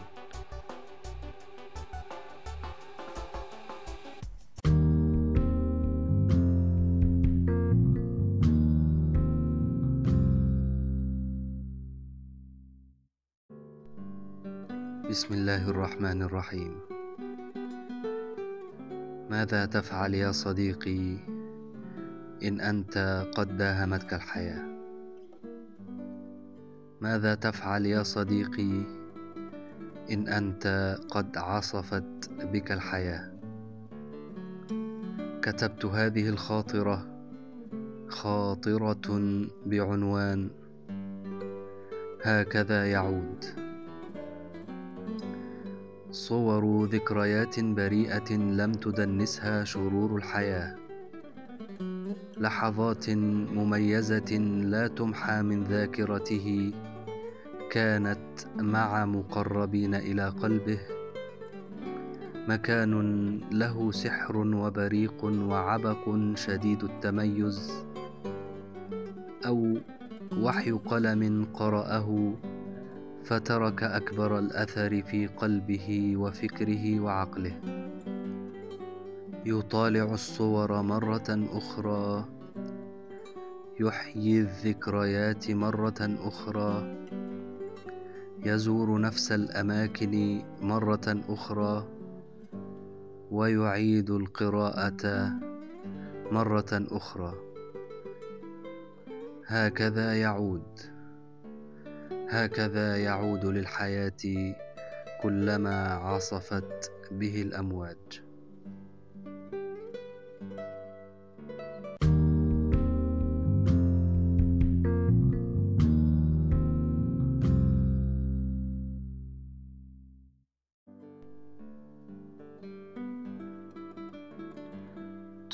[15.10, 16.74] بسم الله الرحمن الرحيم
[19.30, 21.18] ماذا تفعل يا صديقي
[22.44, 24.79] إن أنت قد داهمتك الحياة؟
[27.02, 28.84] ماذا تفعل يا صديقي؟
[30.12, 33.32] إن أنت قد عصفت بك الحياة.
[35.42, 37.08] كتبت هذه الخاطرة
[38.08, 39.20] خاطرة
[39.66, 40.50] بعنوان
[42.24, 43.46] هكذا يعود.
[46.12, 50.76] صور ذكريات بريئة لم تدنسها شرور الحياة.
[52.38, 53.10] لحظات
[53.56, 56.74] مميزة لا تمحى من ذاكرته
[57.70, 58.20] كانت
[58.58, 60.80] مع مقربين إلى قلبه.
[62.48, 62.94] مكان
[63.52, 67.86] له سحر وبريق وعبق شديد التميز.
[69.46, 69.78] أو
[70.38, 72.34] وحي قلم قرأه
[73.24, 77.56] فترك أكبر الأثر في قلبه وفكره وعقله.
[79.46, 82.26] يطالع الصور مرة أخرى
[83.80, 86.96] يحيي الذكريات مرة أخرى.
[88.46, 91.88] يزور نفس الأماكن مرة أخرى
[93.32, 95.32] ويعيد القراءة
[96.32, 97.34] مرة أخرى.
[99.46, 100.80] هكذا يعود.
[102.30, 104.56] هكذا يعود للحياة
[105.22, 108.29] كلما عصفت به الأمواج.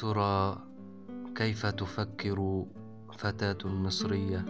[0.06, 0.58] ترى
[1.36, 2.65] كيف تفكر
[3.18, 4.46] فتاة مصرية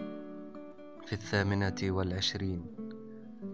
[1.06, 2.66] في الثامنة والعشرين؟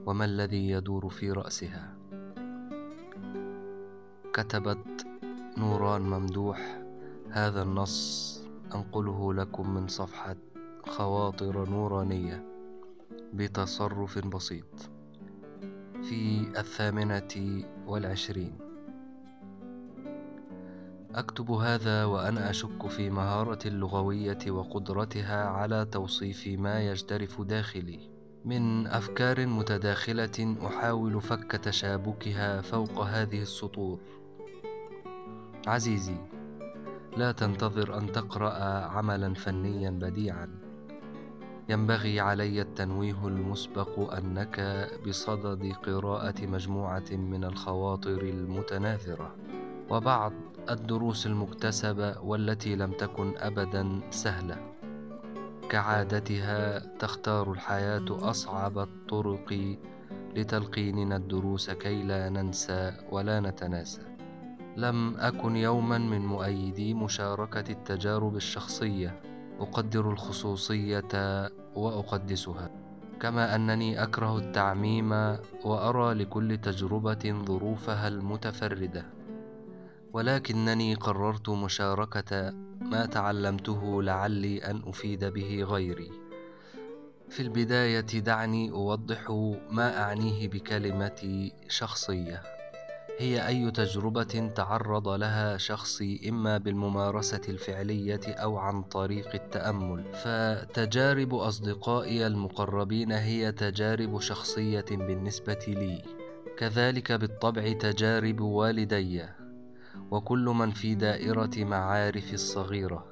[0.06, 1.96] وما الذي يدور في رأسها؟
[4.32, 5.06] كتبت
[5.58, 6.82] نوران ممدوح
[7.30, 8.40] هذا النص
[8.74, 10.36] أنقله لكم من صفحة
[10.82, 12.46] خواطر نورانية
[13.34, 14.90] بتصرف بسيط
[16.02, 18.61] في الثامنة والعشرين.
[21.14, 28.00] أكتب هذا وأنا أشك في مهارة اللغوية وقدرتها على توصيف ما يجترف داخلي.
[28.44, 34.00] من أفكار متداخلة أحاول فك تشابكها فوق هذه السطور.
[35.66, 36.16] عزيزي
[37.16, 40.48] لا تنتظر أن تقرأ عملا فنيا بديعا.
[41.68, 49.36] ينبغي علي التنويه المسبق أنك بصدد قراءة مجموعة من الخواطر المتناثرة.
[49.90, 50.32] وبعض
[50.70, 54.56] الدروس المكتسبة والتي لم تكن أبدا سهلة.
[55.68, 59.76] كعادتها تختار الحياة أصعب الطرق
[60.36, 64.02] لتلقيننا الدروس كي لا ننسى ولا نتناسى.
[64.76, 69.20] لم أكن يوما من مؤيدي مشاركة التجارب الشخصية
[69.60, 72.70] أقدر الخصوصية وأقدسها.
[73.20, 75.12] كما أنني أكره التعميم
[75.64, 79.21] وأرى لكل تجربة ظروفها المتفردة.
[80.12, 86.10] ولكنني قررت مشاركة ما تعلمته لعلي أن أفيد به غيري.
[87.30, 89.30] في البداية دعني أوضح
[89.70, 92.42] ما أعنيه بكلمة شخصية.
[93.18, 102.26] هي أي تجربة تعرض لها شخصي إما بالممارسة الفعلية أو عن طريق التأمل، فتجارب أصدقائي
[102.26, 106.02] المقربين هي تجارب شخصية بالنسبة لي،
[106.58, 109.22] كذلك بالطبع تجارب والدي،
[110.10, 113.06] وكل من في دائرة معارفي الصغيرة.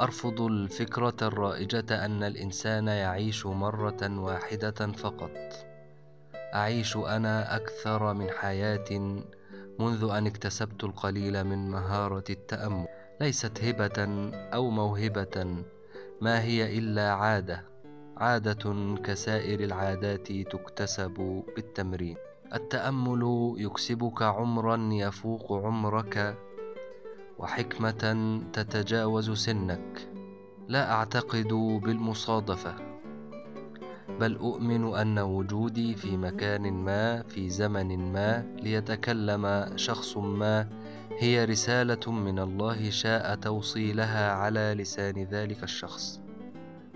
[0.00, 5.30] أرفض الفكرة الرائجة أن الإنسان يعيش مرة واحدة فقط.
[6.54, 8.90] أعيش أنا أكثر من حياة
[9.78, 12.86] منذ أن اكتسبت القليل من مهارة التأمل
[13.20, 15.64] ليست هبة أو موهبة
[16.20, 17.64] ما هي إلا عادة
[18.16, 22.16] عادة كسائر العادات تكتسب بالتمرين
[22.54, 26.38] التأمل يكسبك عمرا يفوق عمرك
[27.38, 30.08] وحكمة تتجاوز سنك
[30.68, 31.48] لا أعتقد
[31.82, 32.74] بالمصادفة
[34.20, 40.68] بل أؤمن أن وجودي في مكان ما في زمن ما ليتكلم شخص ما
[41.18, 46.23] هي رسالة من الله شاء توصيلها على لسان ذلك الشخص.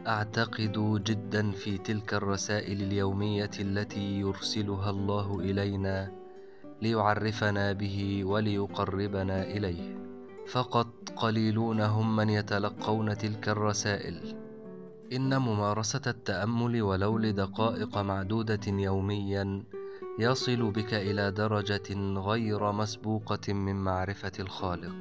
[0.07, 6.13] أعتقد جدا في تلك الرسائل اليومية التي يرسلها الله إلينا
[6.83, 9.99] ليعرفنا به وليقربنا إليه.
[10.47, 14.37] فقط قليلون هم من يتلقون تلك الرسائل.
[15.13, 19.63] إن ممارسة التأمل ولو لدقائق معدودة يوميا
[20.19, 24.97] يصل بك إلى درجة غير مسبوقة من معرفة الخالق.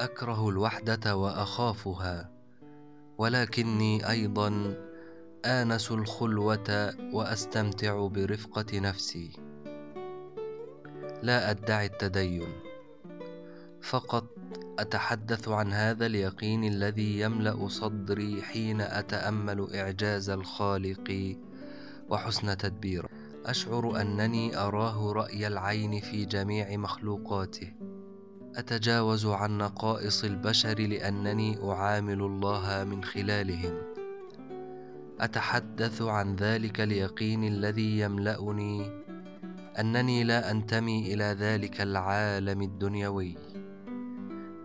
[0.00, 2.30] أكره الوحدة وأخافها،
[3.18, 4.74] ولكني أيضا
[5.44, 9.30] آنس الخلوة وأستمتع برفقة نفسي.
[11.22, 12.48] لا أدعي التدين،
[13.82, 14.24] فقط
[14.78, 21.36] أتحدث عن هذا اليقين الذي يملأ صدري حين أتأمل إعجاز الخالق
[22.08, 23.08] وحسن تدبيره
[23.46, 27.72] أشعر أنني أراه رأي العين في جميع مخلوقاته
[28.56, 33.74] أتجاوز عن نقائص البشر لأنني أعامل الله من خلالهم.
[35.20, 39.02] أتحدث عن ذلك اليقين الذي يملأني
[39.78, 43.36] أنني لا أنتمي إلى ذلك العالم الدنيوي.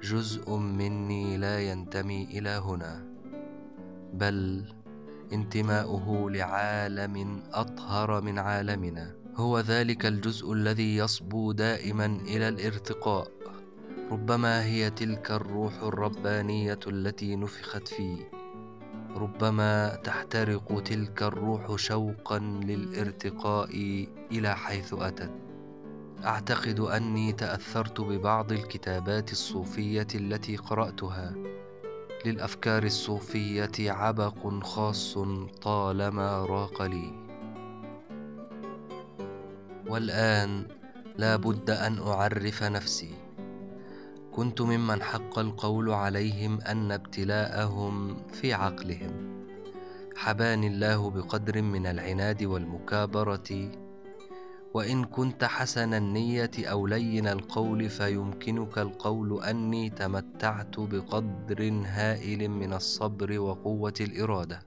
[0.03, 3.05] جزء مني لا ينتمي إلى هنا
[4.13, 4.65] بل
[5.33, 9.15] انتماؤه لعالم أطهر من عالمنا.
[9.35, 13.44] هو ذلك الجزء الذي يصبو دائما إلى الارتقاء.
[14.11, 18.29] ربما هي تلك الروح الربانية التي نفخت فيه.
[19.15, 23.69] ربما تحترق تلك الروح شوقا للارتقاء
[24.31, 25.31] إلى حيث أتت.
[26.25, 31.33] أعتقد أني تأثرت ببعض الكتابات الصوفية التي قرأتها.
[32.25, 35.17] للأفكار الصوفية عبق خاص
[35.61, 37.13] طالما راق لي.
[39.87, 40.67] والآن
[41.17, 43.24] لا بد أن أعرف نفسي.
[44.35, 49.45] كنت ممن حق القول عليهم أن ابتلاءهم في عقلهم.
[50.15, 53.71] حباني الله بقدر من العناد والمكابرة
[54.73, 63.39] وإن كنت حسن النية أو لين القول فيمكنك القول أني تمتعت بقدر هائل من الصبر
[63.39, 64.59] وقوة الإرادة.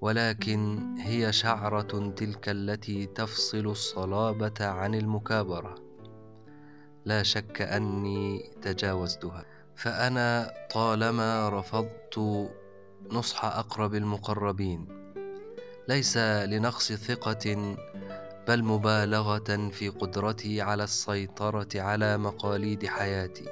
[0.00, 5.83] ولكن هي شعرة تلك التي تفصل الصلابة عن المكابرة.
[7.04, 9.44] لا شك أني تجاوزتها.
[9.76, 12.48] فأنا طالما رفضت
[13.10, 14.86] نصح أقرب المقربين.
[15.88, 17.76] ليس لنقص ثقة
[18.48, 23.44] بل مبالغة في قدرتي على السيطرة على مقاليد حياتي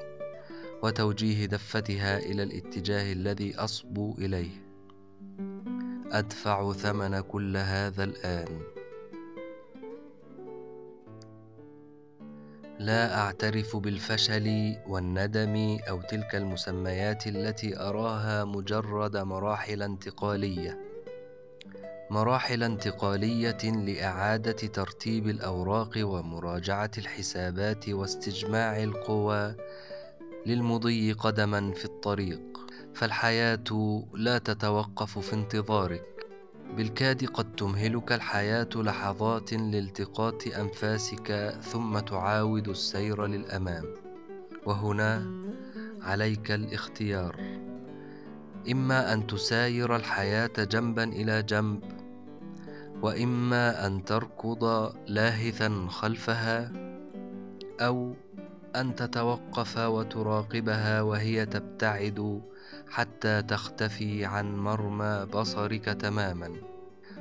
[0.82, 4.62] وتوجيه دفتها إلى الاتجاه الذي أصبو إليه.
[6.12, 8.60] أدفع ثمن كل هذا الآن.
[12.82, 20.78] لا أعترف بالفشل والندم أو تلك المسميات التي أراها مجرد مراحل انتقالية.
[22.10, 29.54] مراحل انتقالية لإعادة ترتيب الأوراق ومراجعة الحسابات واستجماع القوى
[30.46, 32.42] للمضي قدما في الطريق.
[32.94, 36.11] فالحياة لا تتوقف في انتظارك.
[36.76, 43.84] بالكاد قد تمهلك الحياة لحظات لالتقاط أنفاسك ثم تعاود السير للأمام.
[44.66, 45.26] وهنا
[46.02, 47.36] عليك الاختيار.
[48.70, 51.82] إما أن تساير الحياة جنبا إلى جنب
[53.02, 56.72] وإما أن تركض لاهثا خلفها
[57.80, 58.14] أو
[58.76, 62.42] أن تتوقف وتراقبها وهي تبتعد
[62.92, 66.52] حتى تختفي عن مرمى بصرك تماما.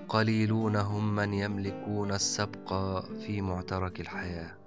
[0.09, 2.73] قليلون هم من يملكون السبق
[3.05, 4.57] في معترك الحياة.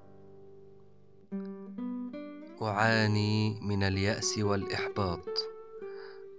[2.63, 5.29] أعاني من اليأس والإحباط.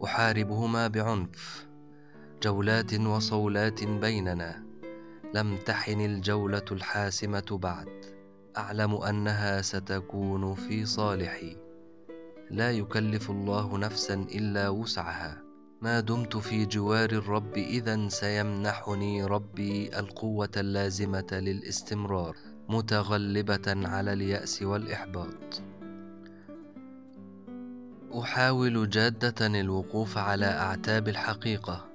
[0.04, 1.68] أحاربهما بعنف
[2.44, 4.66] جولات وصولات بيننا.
[5.34, 8.06] لم تحن الجولة الحاسمة بعد.
[8.58, 11.65] أعلم أنها ستكون في صالحي.
[12.52, 15.42] لا يكلف الله نفسا إلا وسعها.
[15.82, 22.36] ما دمت في جوار الرب اذا سيمنحني ربي القوة اللازمة للاستمرار
[22.70, 25.62] متغلبة على اليأس والإحباط.
[28.20, 31.95] أحاول جادة الوقوف على أعتاب الحقيقة.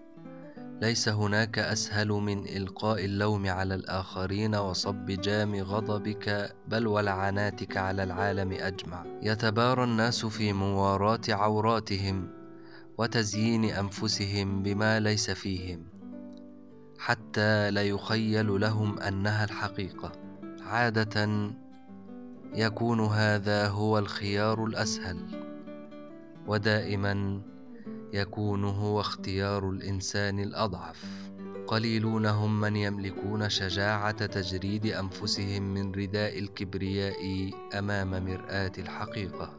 [0.80, 8.52] ليس هناك أسهل من إلقاء اللوم على الآخرين وصب جام غضبك بل ولعناتك على العالم
[8.52, 9.04] أجمع.
[9.22, 12.28] يتبارى الناس في مواراه عوراتهم
[12.98, 15.86] وتزيين أنفسهم بما ليس فيهم
[16.98, 20.12] حتى لا يخيل لهم أنها الحقيقة.
[20.62, 21.50] عادة
[22.54, 25.18] يكون هذا هو الخيار الأسهل
[26.46, 27.40] ودائما
[28.12, 31.04] يكون هو اختيار الإنسان الأضعف.
[31.66, 39.56] قليلون هم من يملكون شجاعة تجريد أنفسهم من رداء الكبرياء أمام مرآة الحقيقة.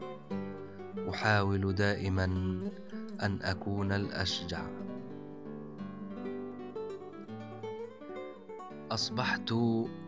[1.10, 2.24] أحاول دائما
[3.22, 4.62] أن أكون الأشجع.
[8.90, 9.52] أصبحت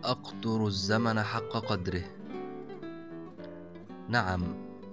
[0.05, 2.05] أقدر الزمن حق قدره.
[4.09, 4.43] نعم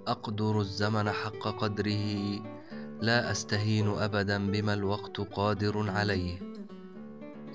[0.06, 2.40] أقدر الزمن حق قدره
[3.02, 6.38] لا أستهين ابدا بما الوقت قادر عليه.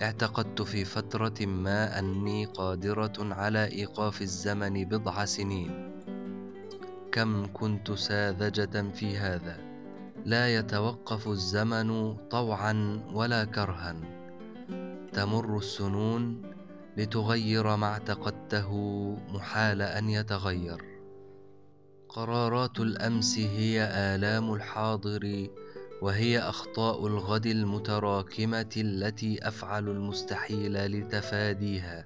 [0.01, 5.91] اعتقدت في فترة ما أني قادرة على إيقاف الزمن بضع سنين.
[7.11, 9.57] كم كنت ساذجة في هذا.
[10.25, 13.95] لا يتوقف الزمن طوعا ولا كرها.
[15.13, 16.41] تمر السنون
[16.97, 18.71] لتغير ما اعتقدته
[19.29, 20.96] محال أن يتغير.
[22.09, 25.47] قرارات الأمس هي آلام الحاضر
[26.01, 32.05] وهي أخطاء الغد المتراكمة التي أفعل المستحيل لتفاديها.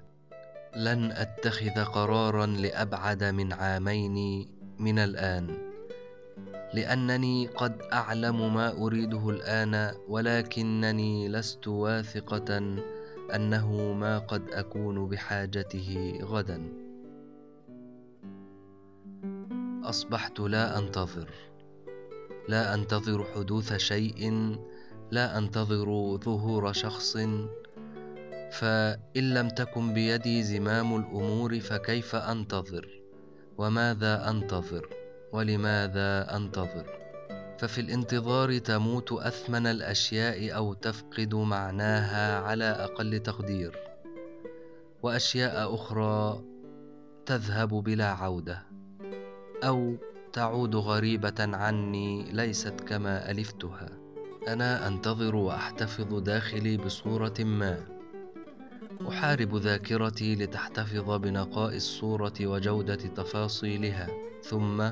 [0.76, 4.48] لن أتخذ قرارا لأبعد من عامين
[4.78, 5.72] من الآن
[6.74, 12.58] لأنني قد أعلم ما أريده الآن ولكنني لست واثقة
[13.34, 16.81] أنه ما قد أكون بحاجته غدا.
[19.84, 21.30] أصبحت لا أنتظر.
[22.48, 24.56] لا أنتظر حدوث شيء
[25.10, 27.16] لا أنتظر ظهور شخص.
[28.52, 32.88] فإن لم تكن بيدي زمام الأمور فكيف أنتظر؟
[33.58, 34.88] وماذا أنتظر؟
[35.32, 36.86] ولماذا أنتظر؟
[37.58, 43.78] ففي الانتظار تموت أثمن الأشياء أو تفقد معناها على أقل تقدير.
[45.02, 46.44] وأشياء أخرى
[47.26, 48.71] تذهب بلا عودة.
[49.62, 49.96] أو
[50.32, 53.88] تعود غريبة عني ليست كما ألفتها.
[54.48, 57.78] أنا أنتظر وأحتفظ داخلي بصورة ما.
[59.08, 64.06] أحارب ذاكرتي لتحتفظ بنقاء الصورة وجودة تفاصيلها.
[64.42, 64.90] ثم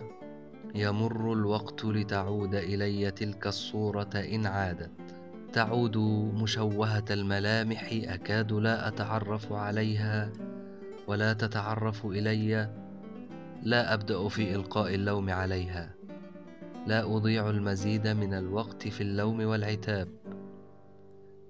[0.75, 4.91] يمر الوقت لتعود إلي تلك الصورة إن عادت.
[5.53, 5.97] تعود
[6.43, 10.33] مشوهة الملامح أكاد لا أتعرف عليها
[11.07, 12.71] ولا تتعرف إلي.
[13.63, 15.95] لا أبدأ في إلقاء اللوم عليها.
[16.87, 20.09] لا أضيع المزيد من الوقت في اللوم والعتاب.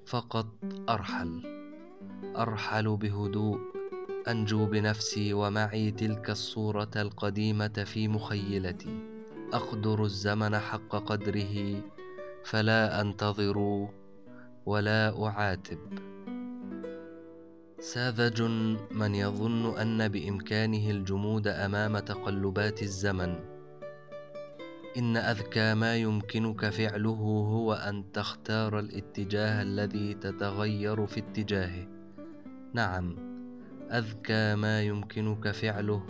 [0.06, 0.46] فقط
[0.88, 1.42] أرحل
[2.36, 3.58] أرحل بهدوء
[4.28, 8.98] أنجو بنفسي ومعي تلك الصورة القديمة في مخيلتي.
[9.52, 11.82] أقدر الزمن حق قدره
[12.44, 13.88] فلا أنتظر
[14.66, 15.78] ولا أعاتب.
[17.80, 18.42] ساذج
[18.90, 23.34] من يظن أن بإمكانه الجمود أمام تقلبات الزمن.
[24.96, 27.20] إن أذكى ما يمكنك فعله
[27.50, 31.86] هو أن تختار الاتجاه الذي تتغير في اتجاهه.
[32.74, 33.16] نعم
[33.92, 36.02] أذكى ما يمكنك فعله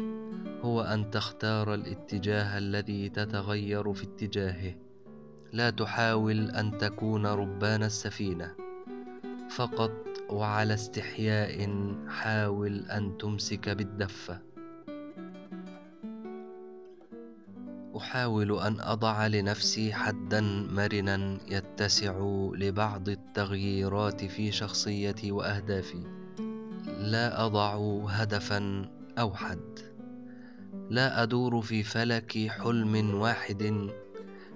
[0.63, 4.75] هو أن تختار الاتجاه الذي تتغير في اتجاهه.
[5.53, 8.55] لا تحاول أن تكون ربان السفينة.
[9.51, 11.69] فقط وعلى استحياء
[12.09, 14.51] حاول أن تمسك بالدفة
[17.97, 22.15] أحاول أن أضع لنفسي حدا مرنا يتسع
[22.55, 26.03] لبعض التغييرات في شخصيتي وأهدافي.
[26.99, 27.77] لا أضع
[28.09, 29.61] هدفا اوحد
[30.91, 33.91] لا أدور في فلك حلم واحد.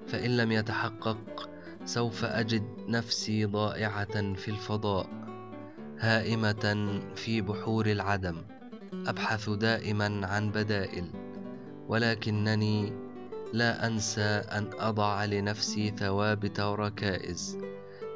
[0.07, 1.51] فإن لم يتحقق
[1.85, 5.34] سوف أجد نفسي ضائعة في الفضاء.
[5.99, 8.37] هائمة في بحور العدم
[9.07, 11.11] أبحث دائما عن بدائل
[11.89, 12.93] ولكنني
[13.53, 17.59] لا أنسى أن أضع لنفسي ثوابت وركائز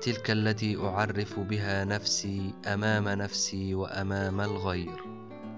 [0.01, 5.05] تلك التي أعرف بها نفسي أمام نفسي وأمام الغير.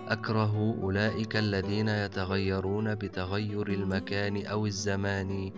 [0.09, 5.53] أكره أولئك الذين يتغيرون بتغير المكان أو الزمان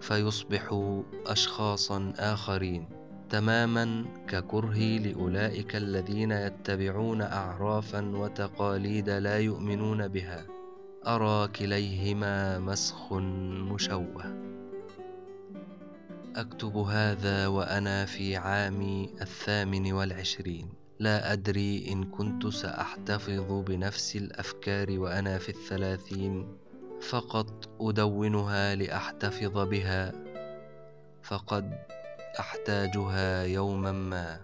[0.00, 2.93] فيصبحوا اشخاصا آخرين.
[3.30, 10.46] تماما ككرهي لأولئك الذين يتبعون اعرافا وتقاليد لا يؤمنون بها.
[11.06, 13.12] أرى كليهما مسخ
[13.72, 14.44] مشوه.
[16.36, 20.68] أكتب هذا وأنا في عامي الثامن والعشرين.
[20.98, 26.56] لا أدري إن كنت سأحتفظ بنفس الأفكار وأنا في الثلاثين.
[27.00, 30.12] فقط أدونها لأحتفظ بها.
[31.22, 31.93] فقد
[32.40, 34.40] أحتاجها يوما ما.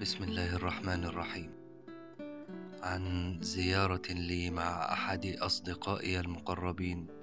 [0.00, 1.50] بسم الله الرحمن الرحيم.
[2.82, 7.17] عن زيارة لي مع أحد أصدقائي المقربين.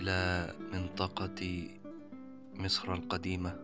[0.00, 1.68] إلى منطقة
[2.54, 3.56] مصر القديمة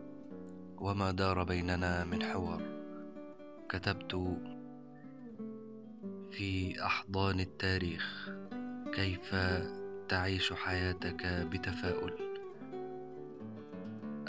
[0.77, 2.61] وما دار بيننا من حوار.
[3.69, 4.37] كتبت
[6.31, 8.29] في أحضان التاريخ
[8.93, 9.35] كيف
[10.09, 12.13] تعيش حياتك بتفاؤل.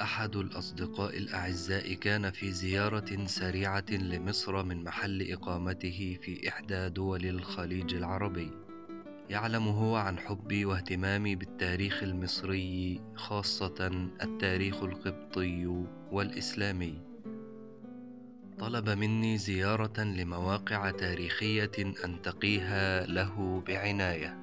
[0.01, 7.95] أحد الأصدقاء الأعزاء كان في زيارة سريعة لمصر من محل إقامته في إحدى دول الخليج
[7.95, 8.68] العربي.
[9.31, 17.09] يعلم هو عن حبي واهتمامي بالتاريخ المصري خاصة التاريخ القبطي والإسلامي.
[18.59, 24.39] طلب مني زيارة لمواقع تاريخية أنتقيها له بعناية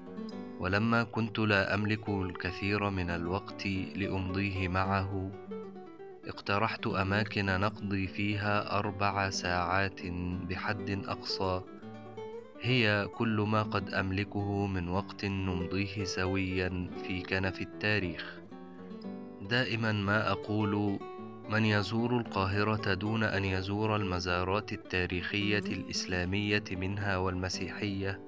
[0.60, 5.32] ولما كنت لا أملك الكثير من الوقت لأمضيه معه
[6.28, 10.02] اقترحت أماكن نقضي فيها أربع ساعات
[10.50, 11.62] بحد أقصى
[12.66, 18.40] هي كل ما قد أملكه من وقت نمضيه سويا في كنف التاريخ.
[19.50, 21.00] دائما ما أقول
[21.50, 28.20] من يزور القاهرة دون أن يزور المزارات التاريخية الإسلامية منها والمسيحية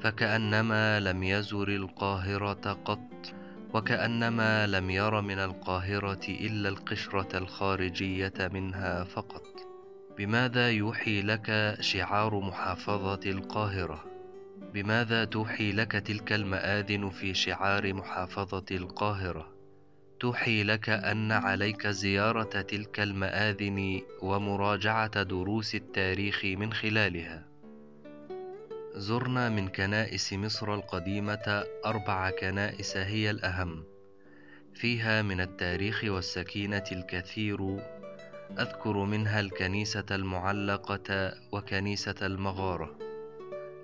[0.00, 3.34] فكأنما لم يزر القاهرة قط
[3.74, 9.63] وكأنما لم ير من القاهرة إلا القشرة الخارجية منها فقط.
[10.18, 14.04] بماذا يوحي لك شعار محافظة القاهرة؟
[14.74, 19.54] بماذا توحي لك تلك المآذن في شعار محافظة القاهرة؟
[20.20, 27.44] توحي لك أن عليك زيارة تلك المآذن ومراجعة دروس التاريخ من خلالها
[28.94, 33.84] زرنا من كنائس مصر القديمة أربع كنائس هي الأهم
[34.74, 37.80] فيها من التاريخ والسكينة الكثير
[38.50, 42.98] أذكر منها الكنيسة المعلقة وكنيسة المغارة.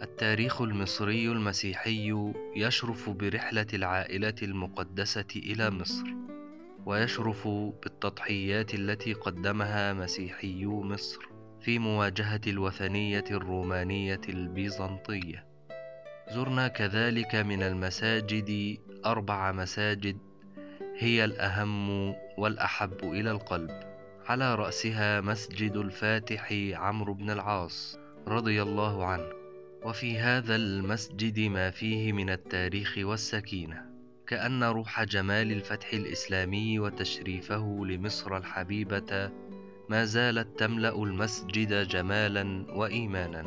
[0.02, 6.04] التاريخ المصري المسيحي يشرف برحلة العائلة المقدسة إلى مصر
[6.86, 7.48] ويشرف
[7.82, 11.18] بالتضحيات التي قدمها مسيحيو مصر
[11.60, 15.46] في مواجهة الوثنية الرومانية البيزنطية.
[16.30, 20.18] زرنا كذلك من المساجد أربع مساجد
[20.98, 23.89] هي الأهم والأحب إلى القلب.
[24.26, 27.98] على رأسها مسجد الفاتح عمرو بن العاص
[28.28, 29.40] رضي الله عنه.
[29.84, 33.84] وفي هذا المسجد ما فيه من التاريخ والسكينة
[34.26, 39.30] كأن روح جمال الفتح الإسلامي وتشريفه لمصر الحبيبة
[39.88, 43.44] ما زالت تملأ المسجد جمالا وإيمانا.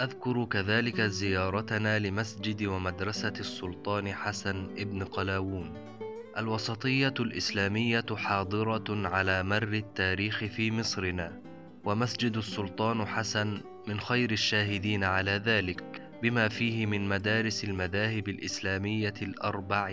[0.00, 5.93] أذكر كذلك زيارتنا لمسجد ومدرسة السلطان حسن ابن قلاوون.
[6.38, 11.40] الوسطية الإسلامية حاضرة على مر التاريخ في مصرنا
[11.84, 19.88] ومسجد السلطان حسن من خير الشاهدين على ذلك بما فيه من مدارس المذاهب الإسلامية الأربع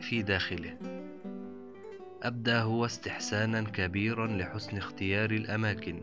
[0.00, 0.78] في داخله.
[2.22, 6.02] أبدى هو استحسانا كبيرا لحسن اختيار الأماكن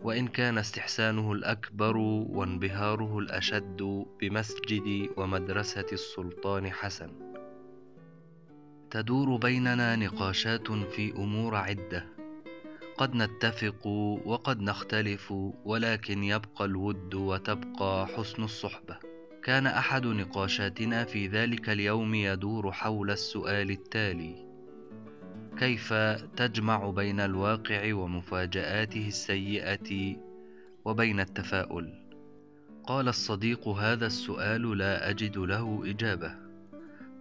[0.00, 7.23] وإن كان استحسانه الأكبر وانبهاره الأشد بمسجد ومدرسة السلطان حسن.
[8.94, 12.06] تدور بيننا نقاشات في أمور عدة.
[12.98, 13.86] قد نتفق
[14.26, 15.34] وقد نختلف
[15.64, 18.98] ولكن يبقى الود وتبقى حسن الصحبة.
[19.42, 24.46] كان أحد نقاشاتنا في ذلك اليوم يدور حول السؤال التالي
[25.58, 25.92] كيف
[26.36, 30.16] تجمع بين الواقع ومفاجآته السيئة
[30.84, 31.92] وبين التفاؤل؟
[32.86, 36.43] قال الصديق هذا السؤال لا أجد له إجابة.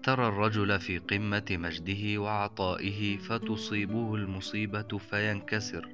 [0.03, 5.89] ترى الرجل في قمة مجده وعطائه فتصيبه المصيبة فينكسر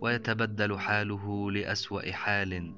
[0.00, 2.72] ويتبدل حاله لأسوأ حال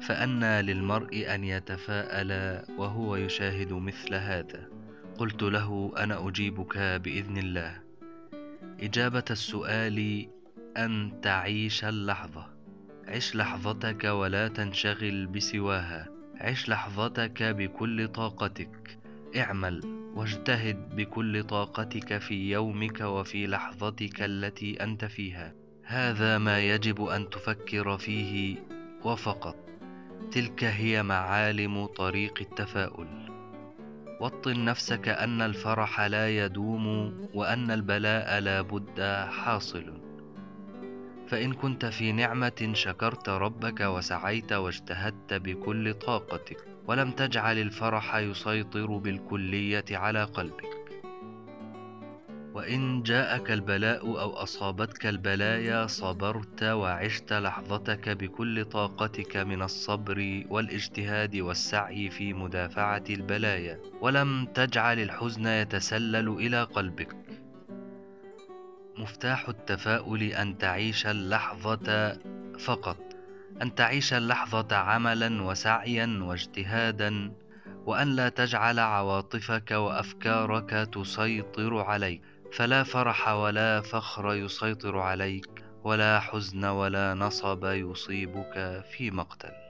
[0.00, 4.68] فأنى للمرء أن يتفاءل وهو يشاهد مثل هذا.
[5.18, 7.80] قلت له أنا أجيبك بإذن الله.
[8.80, 10.28] إجابة السؤال
[10.76, 12.46] أن تعيش اللحظة.
[13.08, 16.08] عش لحظتك ولا تنشغل بسواها.
[16.40, 19.03] عش لحظتك بكل طاقتك.
[19.36, 19.80] اعمل
[20.14, 25.54] واجتهد بكل طاقتك في يومك وفي لحظتك التي أنت فيها.
[25.84, 28.56] هذا ما يجب أن تفكر فيه
[29.04, 29.56] وفقط.
[30.32, 33.08] تلك هي معالم طريق التفاؤل.
[34.20, 40.00] وطن نفسك أن الفرح لا يدوم وأن البلاء لا بد حاصل.
[41.28, 46.73] فإن كنت في نعمة شكرت ربك وسعيت واجتهدت بكل طاقتك.
[46.86, 50.74] ولم تجعل الفرح يسيطر بالكلية على قلبك.
[52.54, 62.10] وإن جاءك البلاء أو أصابتك البلايا صبرت وعشت لحظتك بكل طاقتك من الصبر والاجتهاد والسعي
[62.10, 63.80] في مدافعة البلايا.
[64.00, 67.16] ولم تجعل الحزن يتسلل إلى قلبك.
[68.98, 72.18] مفتاح التفاؤل أن تعيش اللحظة
[72.58, 73.13] فقط.
[73.62, 77.32] أن تعيش اللحظة عملا وسعيا واجتهادا
[77.86, 82.22] وأن لا تجعل عواطفك وأفكارك تسيطر عليك.
[82.52, 89.63] فلا فرح ولا فخر يسيطر عليك ولا حزن ولا نصب يصيبك في مقتل.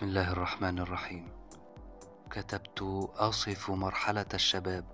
[0.00, 1.28] بسم الله الرحمن الرحيم.
[2.30, 2.82] كتبت
[3.16, 4.84] أصف مرحلة الشباب.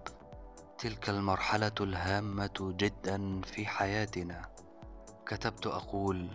[0.78, 4.42] تلك المرحلة الهامة جدا في حياتنا.
[5.26, 6.28] كتبت أقول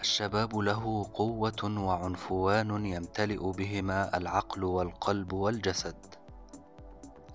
[0.00, 6.06] الشباب له قوة وعنفوان يمتلئ بهما العقل والقلب والجسد.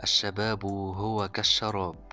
[0.03, 0.65] الشباب
[0.95, 2.11] هو كالشراب.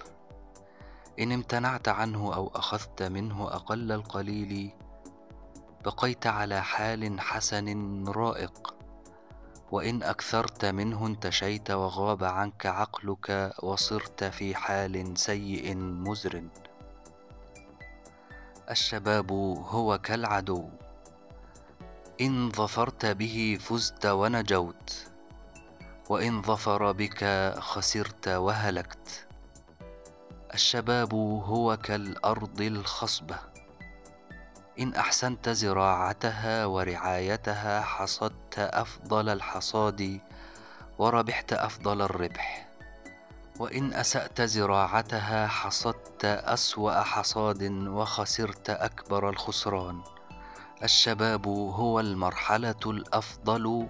[1.19, 4.73] إن امتنعت عنه أو أخذت منه أقل القليل
[5.85, 8.75] بقيت على حال حسن رائق.
[9.71, 16.45] وإن أكثرت منه انتشيت وغاب عنك عقلك وصرت في حال سيء مزر
[18.71, 19.33] الشباب
[19.69, 20.69] هو كالعدو.
[22.21, 25.07] إن ظفرت به فزت ونجوت.
[26.11, 29.27] وإن ظفر بك خسرت وهلكت.
[30.55, 31.15] الشباب
[31.45, 33.54] هو كالأرض الخصبة.
[34.81, 40.21] إن أحسنت زراعتها ورعايتها حصدت أفضل الحصاد
[40.99, 42.69] وربحت أفضل الربح.
[43.61, 50.03] وإن أسأت زراعتها حصدت أسوأ حصاد وخسرت أكبر الخسران.
[50.83, 53.89] الشباب هو المرحلة الأفضل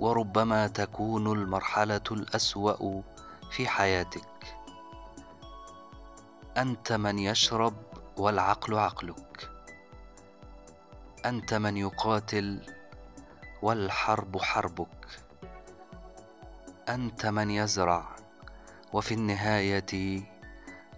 [0.00, 3.02] وربما تكون المرحلة الأسوأ
[3.50, 4.56] في حياتك.
[6.56, 7.74] أنت من يشرب
[8.16, 9.55] والعقل عقلك.
[11.26, 12.60] أنت من يقاتل
[13.62, 15.06] والحرب حربك.
[16.88, 18.16] أنت من يزرع
[18.92, 20.22] وفي النهاية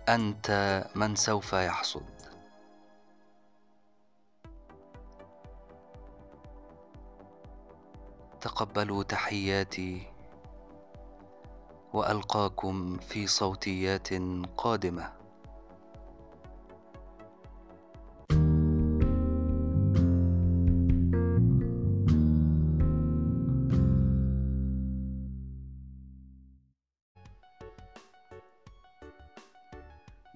[0.08, 2.06] أنت من سوف يحصد.
[8.40, 10.06] تقبلوا تحياتي
[11.92, 14.08] وألقاكم في صوتيات
[14.56, 15.17] قادمة.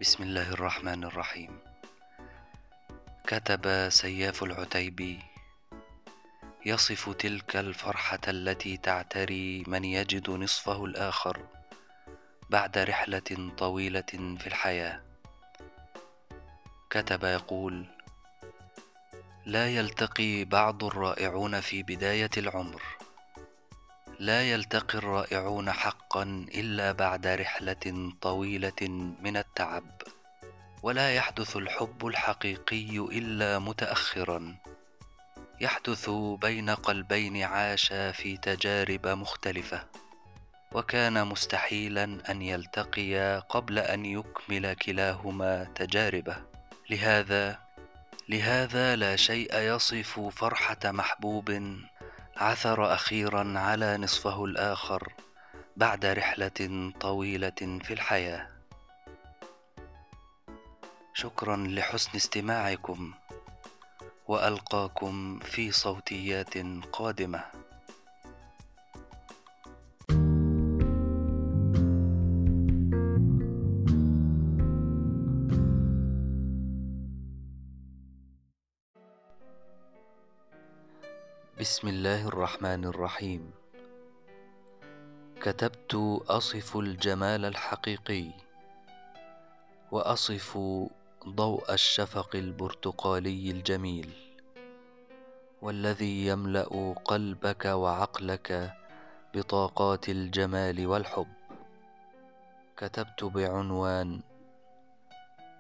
[0.03, 1.59] بسم الله الرحمن الرحيم
[3.27, 5.19] كتب سياف العتيبي
[6.67, 11.47] يصف تلك الفرحة التي تعتري من يجد نصفه الآخر
[12.51, 15.01] بعد رحلة طويلة في الحياة.
[16.91, 17.87] كتب يقول
[19.47, 22.83] لا يلتقي بعض الرائعون في بداية العمر
[24.19, 26.23] لا يلتقي الرائعون حقا
[26.55, 28.89] إلا بعد رحلة طويلة
[29.23, 30.03] من التعب
[30.83, 34.57] ولا يحدث الحب الحقيقي إلا متاخرا.
[35.61, 36.11] يحدث
[36.41, 39.85] بين قلبين عاشا في تجارب مختلفة
[40.73, 46.37] وكان مستحيلا أن يلتقيا قبل أن يكمل كلاهما تجاربه.
[46.91, 47.59] لهذا
[48.29, 51.51] لهذا لا شيء يصف فرحة محبوب
[52.37, 55.13] عثر أخيرا على نصفه الآخر
[55.77, 58.49] بعد رحلة طويلة في الحياة.
[61.15, 63.13] شكرا لحسن استماعكم
[64.29, 66.59] وألقاكم في صوتيات
[66.93, 67.62] قادمة.
[81.63, 83.55] بسم الله الرحمن الرحيم.
[85.43, 85.95] كتبت
[86.27, 88.27] أصف الجمال الحقيقي
[89.91, 90.59] وأصف
[91.29, 94.11] ضوء الشفق البرتقالي الجميل
[95.63, 98.75] والذي يملأ قلبك وعقلك
[99.35, 101.33] بطاقات الجمال والحب.
[102.77, 104.21] كتبت بعنوان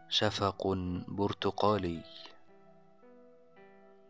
[0.09, 0.63] شفق
[1.09, 2.01] برتقالي.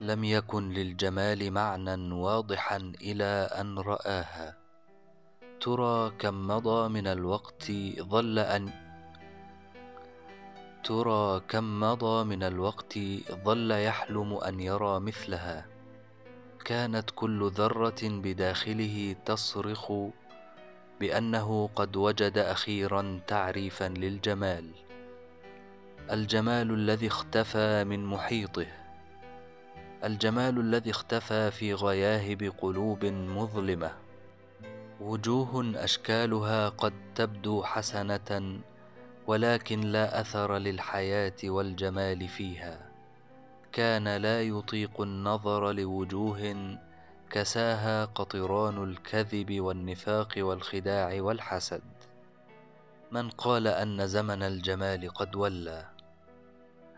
[0.02, 4.56] لم يكن للجمال معنى واضحا إلى أن رآها.
[5.60, 8.70] ترى كم مضى من الوقت ظل أن
[10.84, 12.98] ترى كم مضى من الوقت
[13.44, 15.66] ظل يحلم أن يرى مثلها.
[16.64, 19.92] كانت كل ذرة بداخله تصرخ
[21.00, 24.70] بأنه قد وجد أخيرا تعريفا للجمال.
[26.10, 28.81] الجمال الذي اختفى من محيطه.
[30.04, 33.90] الجمال الذي اختفى في غياهب قلوب مظلمة.
[35.00, 38.60] وجوه أشكالها قد تبدو حسنة
[39.26, 42.90] ولكن لا أثر للحياة والجمال فيها.
[43.72, 46.76] كان لا يطيق النظر لوجوه
[47.30, 51.82] كساها قطران الكذب والنفاق والخداع والحسد.
[53.10, 55.91] من قال أن زمن الجمال قد ولى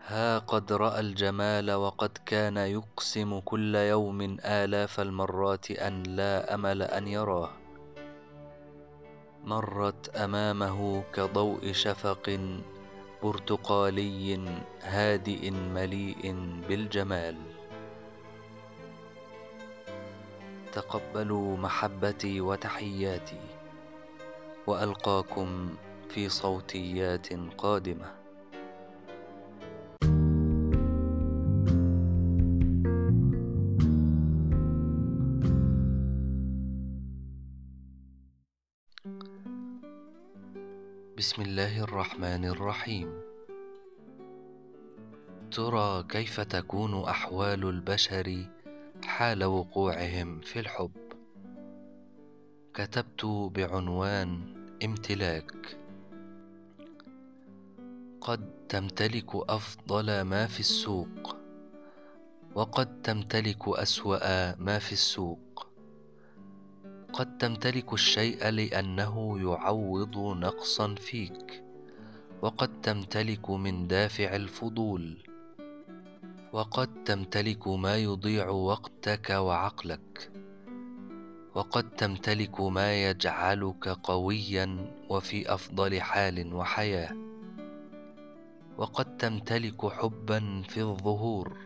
[0.07, 7.07] ها قد رأى الجمال وقد كان يقسم كل يوم آلاف المرات أن لا أمل أن
[7.07, 7.49] يراه.
[9.43, 12.39] مرت أمامه كضوء شفق
[13.23, 14.39] برتقالي
[14.83, 16.35] هادئ مليء
[16.69, 17.37] بالجمال.
[20.71, 23.41] تقبلوا محبتي وتحياتي
[24.67, 25.75] وألقاكم
[26.09, 27.27] في صوتيات
[27.57, 28.24] قادمة.
[41.25, 43.09] بسم الله الرحمن الرحيم.
[45.51, 48.45] ترى كيف تكون أحوال البشر
[49.03, 50.91] حال وقوعهم في الحب؟
[52.73, 54.29] كتبت بعنوان
[54.85, 55.77] امتلاك.
[58.21, 61.35] قد تمتلك أفضل ما في السوق
[62.55, 65.67] وقد تمتلك أسوأ ما في السوق.
[67.15, 71.63] قد تمتلك الشيء لأنه يعوض نقصا فيك
[72.41, 75.17] وقد تمتلك من دافع الفضول
[76.53, 80.31] وقد تمتلك ما يضيع وقتك وعقلك
[81.55, 87.15] وقد تمتلك ما يجعلك قويا وفي أفضل حال وحياة
[88.77, 91.57] وقد تمتلك حبا في الظهور.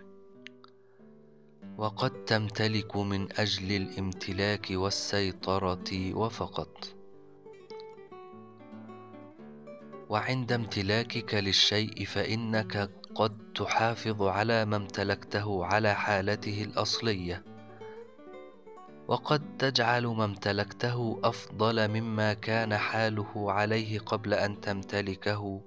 [1.77, 6.95] وقد تمتلك من أجل الامتلاك والسيطرة وفقط.
[10.09, 17.43] وعند امتلاكك للشيء فإنك قد تحافظ على ما امتلكته على حالته الأصلية.
[19.07, 25.61] وقد تجعل ما امتلكته أفضل مما كان حاله عليه قبل أن تمتلكه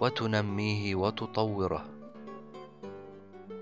[0.00, 1.84] وتنميه وتطوره.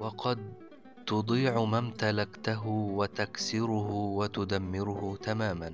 [0.01, 0.62] وقد
[1.07, 5.73] تضيع ما امتلكته وتكسره وتدمره تماما.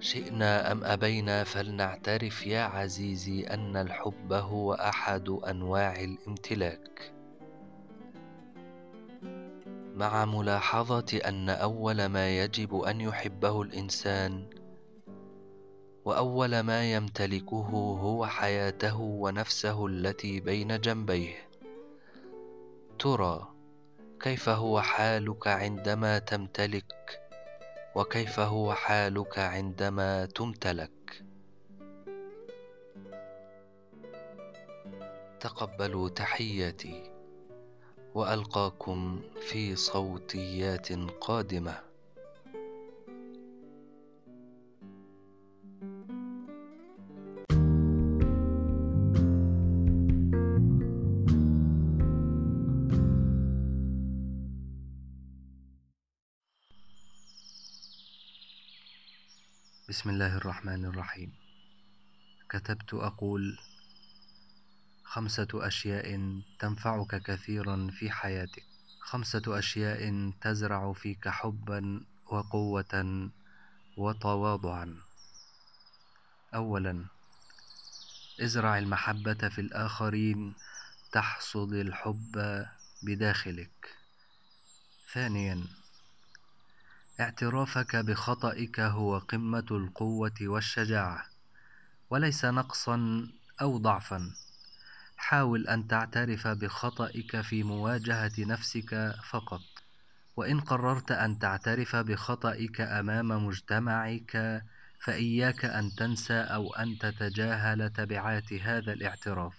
[0.00, 7.12] شئنا أم أبينا فلنعترف يا عزيزي أن الحب هو أحد أنواع الامتلاك.
[9.96, 14.44] مع ملاحظة أن أول ما يجب أن يحبه الإنسان
[16.04, 17.66] وأول ما يمتلكه
[18.00, 21.49] هو حياته ونفسه التي بين جنبيه.
[23.00, 23.54] ترى
[24.20, 27.20] كيف هو حالك عندما تمتلك
[27.94, 31.24] وكيف هو حالك عندما تمتلك؟
[35.40, 37.12] تقبلوا تحياتي
[38.14, 41.89] وألقاكم في صوتيات قادمة.
[59.90, 61.32] بسم الله الرحمن الرحيم.
[62.50, 63.58] كتبت أقول
[65.04, 68.62] خمسة أشياء تنفعك كثيرا في حياتك.
[69.00, 73.30] خمسة أشياء تزرع فيك حبا وقوة
[73.96, 74.96] وتواضعا.
[76.54, 77.04] أولا
[78.40, 80.54] ازرع المحبة في الآخرين
[81.12, 82.64] تحصد الحب
[83.02, 83.96] بداخلك.
[85.12, 85.79] ثانيا
[87.20, 91.24] اعترافك بخطئك هو قمة القوة والشجاعة
[92.10, 93.28] وليس نقصا
[93.60, 94.30] أو ضعفا.
[95.16, 99.60] حاول أن تعترف بخطئك في مواجهة نفسك فقط
[100.36, 104.62] وإن قررت أن تعترف بخطئك أمام مجتمعك
[105.04, 109.54] فإياك أن تنسى أو أن تتجاهل تبعات هذا الاعتراف.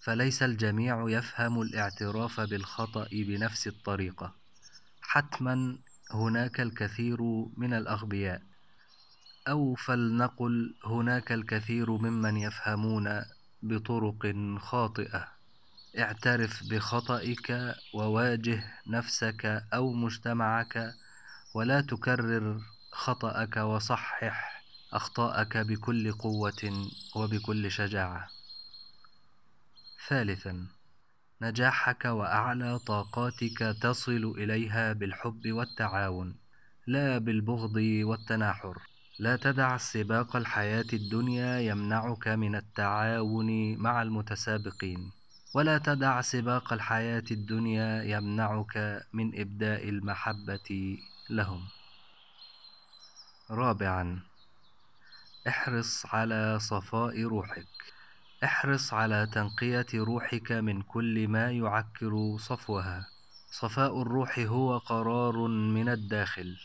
[0.00, 4.34] فليس الجميع يفهم الاعتراف بالخطأ بنفس الطريقة.
[5.00, 5.78] حتما
[6.10, 7.22] هناك الكثير
[7.56, 8.42] من الأغبياء
[9.48, 13.24] أو فلنقل هناك الكثير ممن يفهمون
[13.62, 15.28] بطرق خاطئة.
[15.98, 20.94] اعترف بخطئك وواجه نفسك أو مجتمعك
[21.54, 22.60] ولا تكرر
[22.92, 28.28] خطأك وصحح أخطاءك بكل قوة وبكل شجاعة.
[30.08, 30.66] ثالثا
[31.42, 36.36] نجاحك وأعلى طاقاتك تصل إليها بالحب والتعاون
[36.86, 38.78] لا بالبغض والتناحر.
[39.18, 45.12] لا تدع سباق الحياة الدنيا يمنعك من التعاون مع المتسابقين.
[45.54, 50.98] ولا تدع سباق الحياة الدنيا يمنعك من إبداء المحبة
[51.30, 51.64] لهم.
[53.50, 54.20] رابعا
[55.48, 57.99] احرص على صفاء روحك.
[58.44, 63.08] احرص على تنقية روحك من كل ما يعكر صفوها.
[63.50, 66.56] صفاء الروح هو قرار من الداخل.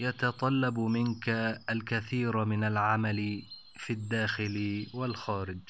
[0.00, 1.28] يتطلب منك
[1.70, 3.42] الكثير من العمل
[3.76, 5.60] في الداخل والخارج.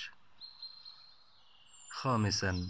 [1.91, 2.69] خامسا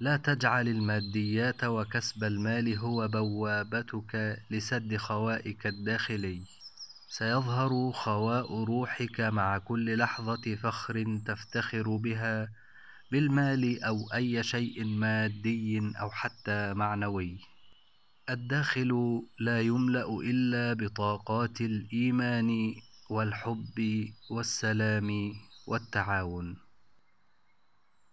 [0.00, 6.42] لا تجعل الماديات وكسب المال هو بوابتك لسد خوائك الداخلي.
[7.18, 12.48] سيظهر خواء روحك مع كل لحظة فخر تفتخر بها
[13.12, 17.38] بالمال أو أي شيء مادي أو حتى معنوي.
[18.30, 22.74] الداخل لا يملأ إلا بطاقات الإيمان
[23.10, 25.32] والحب والسلام
[25.66, 26.56] والتعاون.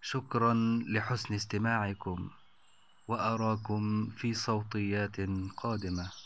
[0.02, 0.54] شكرا
[0.88, 2.30] لحسن استماعكم
[3.08, 5.18] وأراكم في صوتيات
[5.58, 6.21] قادمة.